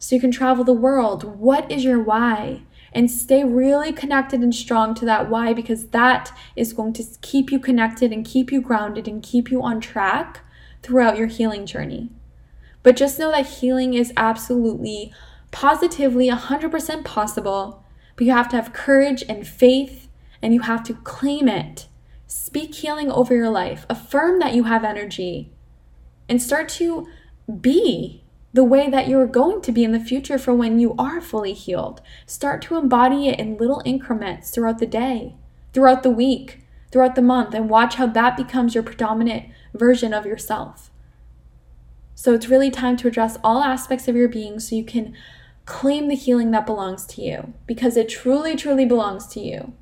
so 0.00 0.16
you 0.16 0.20
can 0.20 0.32
travel 0.32 0.64
the 0.64 0.72
world. 0.72 1.38
What 1.38 1.70
is 1.70 1.84
your 1.84 2.02
why? 2.02 2.62
And 2.92 3.10
stay 3.10 3.44
really 3.44 3.92
connected 3.92 4.40
and 4.40 4.54
strong 4.54 4.94
to 4.94 5.04
that 5.04 5.28
why 5.28 5.52
because 5.52 5.88
that 5.88 6.36
is 6.56 6.72
going 6.72 6.92
to 6.94 7.04
keep 7.20 7.52
you 7.52 7.58
connected 7.58 8.12
and 8.12 8.24
keep 8.24 8.50
you 8.50 8.60
grounded 8.60 9.06
and 9.06 9.22
keep 9.22 9.50
you 9.50 9.62
on 9.62 9.80
track 9.80 10.40
throughout 10.82 11.16
your 11.16 11.26
healing 11.26 11.66
journey. 11.66 12.10
But 12.82 12.96
just 12.96 13.18
know 13.18 13.30
that 13.30 13.46
healing 13.46 13.94
is 13.94 14.12
absolutely, 14.16 15.12
positively 15.50 16.28
100% 16.30 17.04
possible. 17.04 17.84
But 18.16 18.26
you 18.26 18.32
have 18.32 18.48
to 18.50 18.56
have 18.56 18.72
courage 18.72 19.22
and 19.28 19.46
faith, 19.46 20.08
and 20.42 20.54
you 20.54 20.60
have 20.60 20.82
to 20.84 20.94
claim 20.94 21.48
it. 21.48 21.86
Speak 22.26 22.74
healing 22.74 23.10
over 23.10 23.34
your 23.34 23.50
life. 23.50 23.86
Affirm 23.90 24.38
that 24.40 24.54
you 24.54 24.64
have 24.64 24.84
energy. 24.84 25.50
And 26.28 26.40
start 26.40 26.68
to 26.70 27.06
be 27.60 28.22
the 28.52 28.64
way 28.64 28.90
that 28.90 29.08
you're 29.08 29.26
going 29.26 29.60
to 29.62 29.72
be 29.72 29.84
in 29.84 29.92
the 29.92 30.00
future 30.00 30.38
for 30.38 30.54
when 30.54 30.78
you 30.78 30.94
are 30.98 31.20
fully 31.20 31.52
healed. 31.52 32.00
Start 32.26 32.62
to 32.62 32.76
embody 32.76 33.28
it 33.28 33.38
in 33.38 33.56
little 33.56 33.82
increments 33.84 34.50
throughout 34.50 34.78
the 34.78 34.86
day, 34.86 35.36
throughout 35.72 36.02
the 36.02 36.10
week, 36.10 36.60
throughout 36.90 37.14
the 37.14 37.22
month, 37.22 37.54
and 37.54 37.70
watch 37.70 37.94
how 37.94 38.06
that 38.06 38.36
becomes 38.36 38.74
your 38.74 38.82
predominant 38.82 39.46
version 39.72 40.12
of 40.12 40.26
yourself. 40.26 40.90
So 42.14 42.34
it's 42.34 42.48
really 42.48 42.70
time 42.70 42.96
to 42.98 43.08
address 43.08 43.38
all 43.42 43.62
aspects 43.62 44.08
of 44.08 44.16
your 44.16 44.28
being 44.28 44.60
so 44.60 44.74
you 44.74 44.84
can 44.84 45.14
claim 45.64 46.08
the 46.08 46.16
healing 46.16 46.50
that 46.50 46.66
belongs 46.66 47.06
to 47.06 47.22
you 47.22 47.54
because 47.66 47.96
it 47.96 48.08
truly, 48.08 48.56
truly 48.56 48.84
belongs 48.84 49.26
to 49.28 49.40
you. 49.40 49.72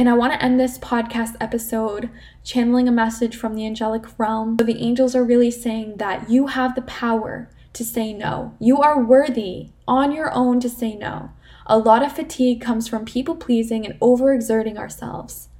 And 0.00 0.08
I 0.08 0.14
want 0.14 0.32
to 0.32 0.42
end 0.42 0.58
this 0.58 0.78
podcast 0.78 1.36
episode 1.42 2.08
channeling 2.42 2.88
a 2.88 2.90
message 2.90 3.36
from 3.36 3.54
the 3.54 3.66
angelic 3.66 4.18
realm. 4.18 4.56
So 4.58 4.64
the 4.64 4.82
angels 4.82 5.14
are 5.14 5.22
really 5.22 5.50
saying 5.50 5.98
that 5.98 6.30
you 6.30 6.46
have 6.46 6.74
the 6.74 6.80
power 6.80 7.50
to 7.74 7.84
say 7.84 8.14
no. 8.14 8.54
You 8.58 8.78
are 8.78 9.04
worthy 9.04 9.68
on 9.86 10.12
your 10.12 10.32
own 10.32 10.58
to 10.60 10.70
say 10.70 10.94
no. 10.94 11.32
A 11.66 11.76
lot 11.76 12.02
of 12.02 12.14
fatigue 12.14 12.62
comes 12.62 12.88
from 12.88 13.04
people 13.04 13.36
pleasing 13.36 13.84
and 13.84 14.00
overexerting 14.00 14.78
ourselves. 14.78 15.50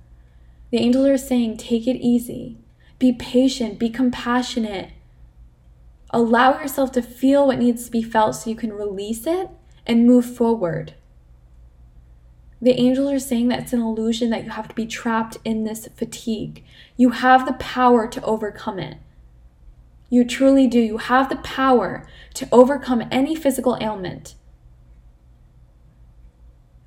The 0.71 0.79
angels 0.79 1.07
are 1.07 1.19
saying, 1.19 1.59
take 1.59 1.87
it 1.87 1.99
easy, 1.99 2.57
be 2.99 3.13
patient, 3.13 3.79
be 3.79 3.91
compassionate, 3.91 4.93
Allow 6.13 6.61
yourself 6.61 6.93
to 6.93 7.03
feel 7.03 7.47
what 7.47 7.59
needs 7.59 7.85
to 7.85 7.91
be 7.91 8.03
felt 8.03 8.37
so 8.37 8.49
you 8.49 8.57
can 8.57 8.73
release 8.73 9.27
it 9.27 9.51
and 9.87 10.07
move 10.07 10.25
forward. 10.25 10.95
The 12.63 12.79
angels 12.79 13.11
are 13.11 13.19
saying 13.19 13.49
that 13.49 13.61
it's 13.61 13.73
an 13.73 13.81
illusion 13.81 14.31
that 14.31 14.45
you 14.45 14.51
have 14.51 14.69
to 14.69 14.75
be 14.75 14.87
trapped 14.87 15.39
in 15.45 15.65
this 15.65 15.89
fatigue. 15.97 16.63
You 16.97 17.11
have 17.11 17.47
the 17.47 17.55
power 17.55 18.07
to 18.09 18.23
overcome 18.23 18.79
it. 18.79 18.99
You 20.11 20.25
truly 20.25 20.67
do. 20.67 20.81
You 20.81 20.99
have 20.99 21.29
the 21.29 21.37
power 21.37 22.07
to 22.35 22.49
overcome 22.53 23.05
any 23.11 23.35
physical 23.35 23.79
ailment. 23.81 24.35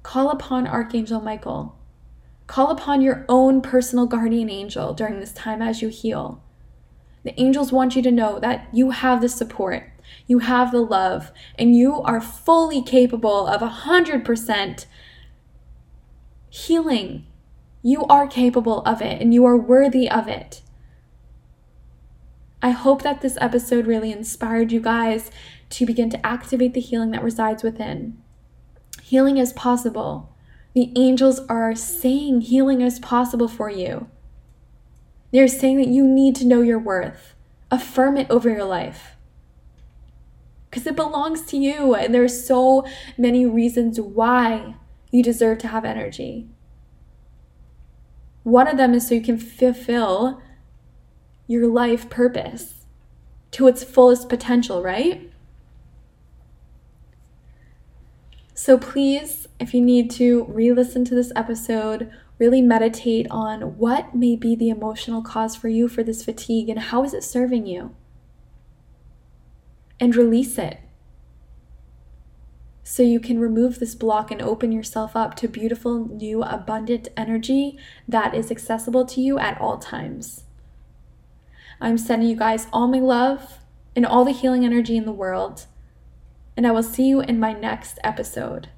Call 0.03 0.29
upon 0.29 0.67
Archangel 0.67 1.21
Michael. 1.21 1.79
Call 2.45 2.69
upon 2.69 3.01
your 3.01 3.25
own 3.29 3.61
personal 3.61 4.05
guardian 4.05 4.49
angel 4.49 4.93
during 4.93 5.19
this 5.19 5.31
time 5.31 5.61
as 5.61 5.81
you 5.81 5.87
heal. 5.87 6.43
The 7.23 7.39
angels 7.39 7.71
want 7.71 7.95
you 7.95 8.01
to 8.03 8.11
know 8.11 8.37
that 8.39 8.67
you 8.73 8.91
have 8.91 9.21
the 9.21 9.29
support, 9.29 9.89
you 10.27 10.39
have 10.39 10.71
the 10.71 10.81
love, 10.81 11.31
and 11.57 11.73
you 11.73 12.01
are 12.01 12.19
fully 12.19 12.81
capable 12.81 13.47
of 13.47 13.61
100% 13.61 14.85
healing. 16.53 17.25
You 17.81 18.05
are 18.05 18.27
capable 18.27 18.81
of 18.81 19.01
it 19.01 19.19
and 19.19 19.33
you 19.33 19.43
are 19.43 19.57
worthy 19.57 20.07
of 20.07 20.27
it. 20.27 20.61
I 22.61 22.69
hope 22.69 23.01
that 23.01 23.21
this 23.21 23.39
episode 23.41 23.87
really 23.87 24.11
inspired 24.11 24.71
you 24.71 24.79
guys 24.79 25.31
to 25.71 25.85
begin 25.87 26.11
to 26.11 26.23
activate 26.23 26.75
the 26.75 26.79
healing 26.79 27.09
that 27.09 27.23
resides 27.23 27.63
within. 27.63 28.21
Healing 29.01 29.39
is 29.39 29.51
possible. 29.51 30.35
The 30.75 30.91
angels 30.95 31.39
are 31.49 31.73
saying 31.73 32.41
healing 32.41 32.81
is 32.81 32.99
possible 32.99 33.47
for 33.47 33.71
you. 33.71 34.07
They're 35.31 35.47
saying 35.47 35.77
that 35.77 35.87
you 35.87 36.07
need 36.07 36.35
to 36.35 36.45
know 36.45 36.61
your 36.61 36.79
worth. 36.79 37.33
Affirm 37.71 38.15
it 38.15 38.29
over 38.29 38.47
your 38.47 38.63
life. 38.63 39.15
Because 40.69 40.85
it 40.85 40.95
belongs 40.95 41.41
to 41.47 41.57
you, 41.57 41.95
and 41.95 42.13
there 42.13 42.23
are 42.23 42.27
so 42.27 42.85
many 43.17 43.43
reasons 43.43 43.99
why 43.99 44.75
you 45.13 45.23
deserve 45.23 45.59
to 45.59 45.69
have 45.69 45.85
energy. 45.85 46.49
One 48.43 48.67
of 48.67 48.75
them 48.75 48.93
is 48.93 49.07
so 49.07 49.15
you 49.15 49.21
can 49.21 49.37
fulfill 49.37 50.41
your 51.47 51.67
life 51.67 52.09
purpose 52.09 52.85
to 53.51 53.67
its 53.67 53.83
fullest 53.83 54.27
potential, 54.27 54.83
right? 54.83 55.31
So 58.53 58.77
please, 58.77 59.47
if 59.59 59.73
you 59.73 59.81
need 59.81 60.11
to 60.11 60.45
re 60.49 60.73
listen 60.73 61.05
to 61.05 61.15
this 61.15 61.31
episode 61.35 62.11
really 62.39 62.61
meditate 62.61 63.27
on 63.31 63.77
what 63.77 64.13
may 64.13 64.35
be 64.35 64.55
the 64.55 64.69
emotional 64.69 65.21
cause 65.21 65.55
for 65.55 65.69
you 65.69 65.87
for 65.87 66.03
this 66.03 66.25
fatigue 66.25 66.67
and 66.67 66.79
how 66.79 67.03
is 67.03 67.13
it 67.13 67.23
serving 67.23 67.65
you? 67.65 67.95
And 69.99 70.15
release 70.15 70.57
it. 70.57 70.79
So 72.93 73.01
you 73.01 73.19
can 73.19 73.39
remove 73.39 73.79
this 73.79 73.95
block 73.95 74.29
and 74.29 74.39
open 74.39 74.71
yourself 74.71 75.15
up 75.15 75.33
to 75.37 75.47
beautiful, 75.47 76.07
new, 76.09 76.43
abundant 76.43 77.07
energy 77.17 77.79
that 78.07 78.35
is 78.35 78.51
accessible 78.51 79.03
to 79.05 79.19
you 79.19 79.39
at 79.39 79.59
all 79.59 79.79
times. 79.79 80.43
I'm 81.81 81.97
sending 81.97 82.29
you 82.29 82.35
guys 82.35 82.67
all 82.71 82.87
my 82.87 82.99
love 82.99 83.57
and 83.95 84.05
all 84.05 84.23
the 84.23 84.31
healing 84.31 84.63
energy 84.63 84.95
in 84.95 85.05
the 85.05 85.11
world. 85.11 85.65
And 86.55 86.67
I 86.67 86.71
will 86.71 86.83
see 86.83 87.07
you 87.07 87.21
in 87.21 87.39
my 87.39 87.51
next 87.51 87.97
episode. 88.03 88.69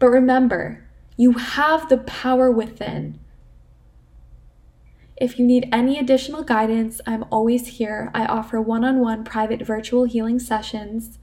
But 0.00 0.08
remember, 0.08 0.84
you 1.16 1.34
have 1.34 1.88
the 1.88 1.98
power 1.98 2.50
within. 2.50 3.20
If 5.16 5.38
you 5.38 5.46
need 5.46 5.68
any 5.70 6.00
additional 6.00 6.42
guidance, 6.42 7.00
I'm 7.06 7.24
always 7.30 7.78
here. 7.78 8.10
I 8.12 8.26
offer 8.26 8.60
one 8.60 8.84
on 8.84 8.98
one 8.98 9.22
private 9.22 9.64
virtual 9.64 10.02
healing 10.02 10.40
sessions. 10.40 11.20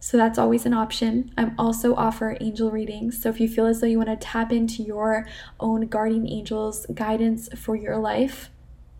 So 0.00 0.16
that's 0.16 0.38
always 0.38 0.64
an 0.64 0.74
option. 0.74 1.32
I 1.36 1.50
also 1.58 1.94
offer 1.94 2.36
angel 2.40 2.70
readings. 2.70 3.20
So 3.20 3.28
if 3.28 3.40
you 3.40 3.48
feel 3.48 3.66
as 3.66 3.80
though 3.80 3.86
you 3.86 3.98
want 3.98 4.10
to 4.10 4.16
tap 4.16 4.52
into 4.52 4.82
your 4.82 5.26
own 5.58 5.86
guardian 5.86 6.28
angels 6.28 6.86
guidance 6.94 7.48
for 7.56 7.74
your 7.74 7.98
life, 7.98 8.50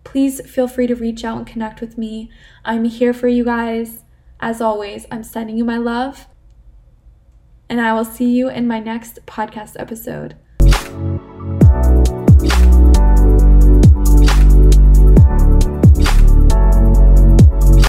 please 0.03 0.41
feel 0.49 0.67
free 0.67 0.87
to 0.89 0.95
reach 0.95 1.25
out 1.25 1.39
and 1.39 1.47
connect 1.47 1.81
with 1.81 1.97
me. 1.97 2.31
I'm 2.65 2.85
here 2.85 3.13
for 3.13 3.29
you 3.29 3.45
guys. 3.45 4.03
As 4.41 4.61
always, 4.61 5.07
I'm 5.11 5.23
sending 5.23 5.57
you 5.57 5.65
my 5.65 5.79
love 5.79 6.27
and 7.69 7.81
I 7.81 7.93
will 7.93 8.05
see 8.05 8.31
you 8.31 8.49
in 8.49 8.67
my 8.67 8.81
next 8.81 9.25
podcast 9.27 9.75
episode. 9.79 10.37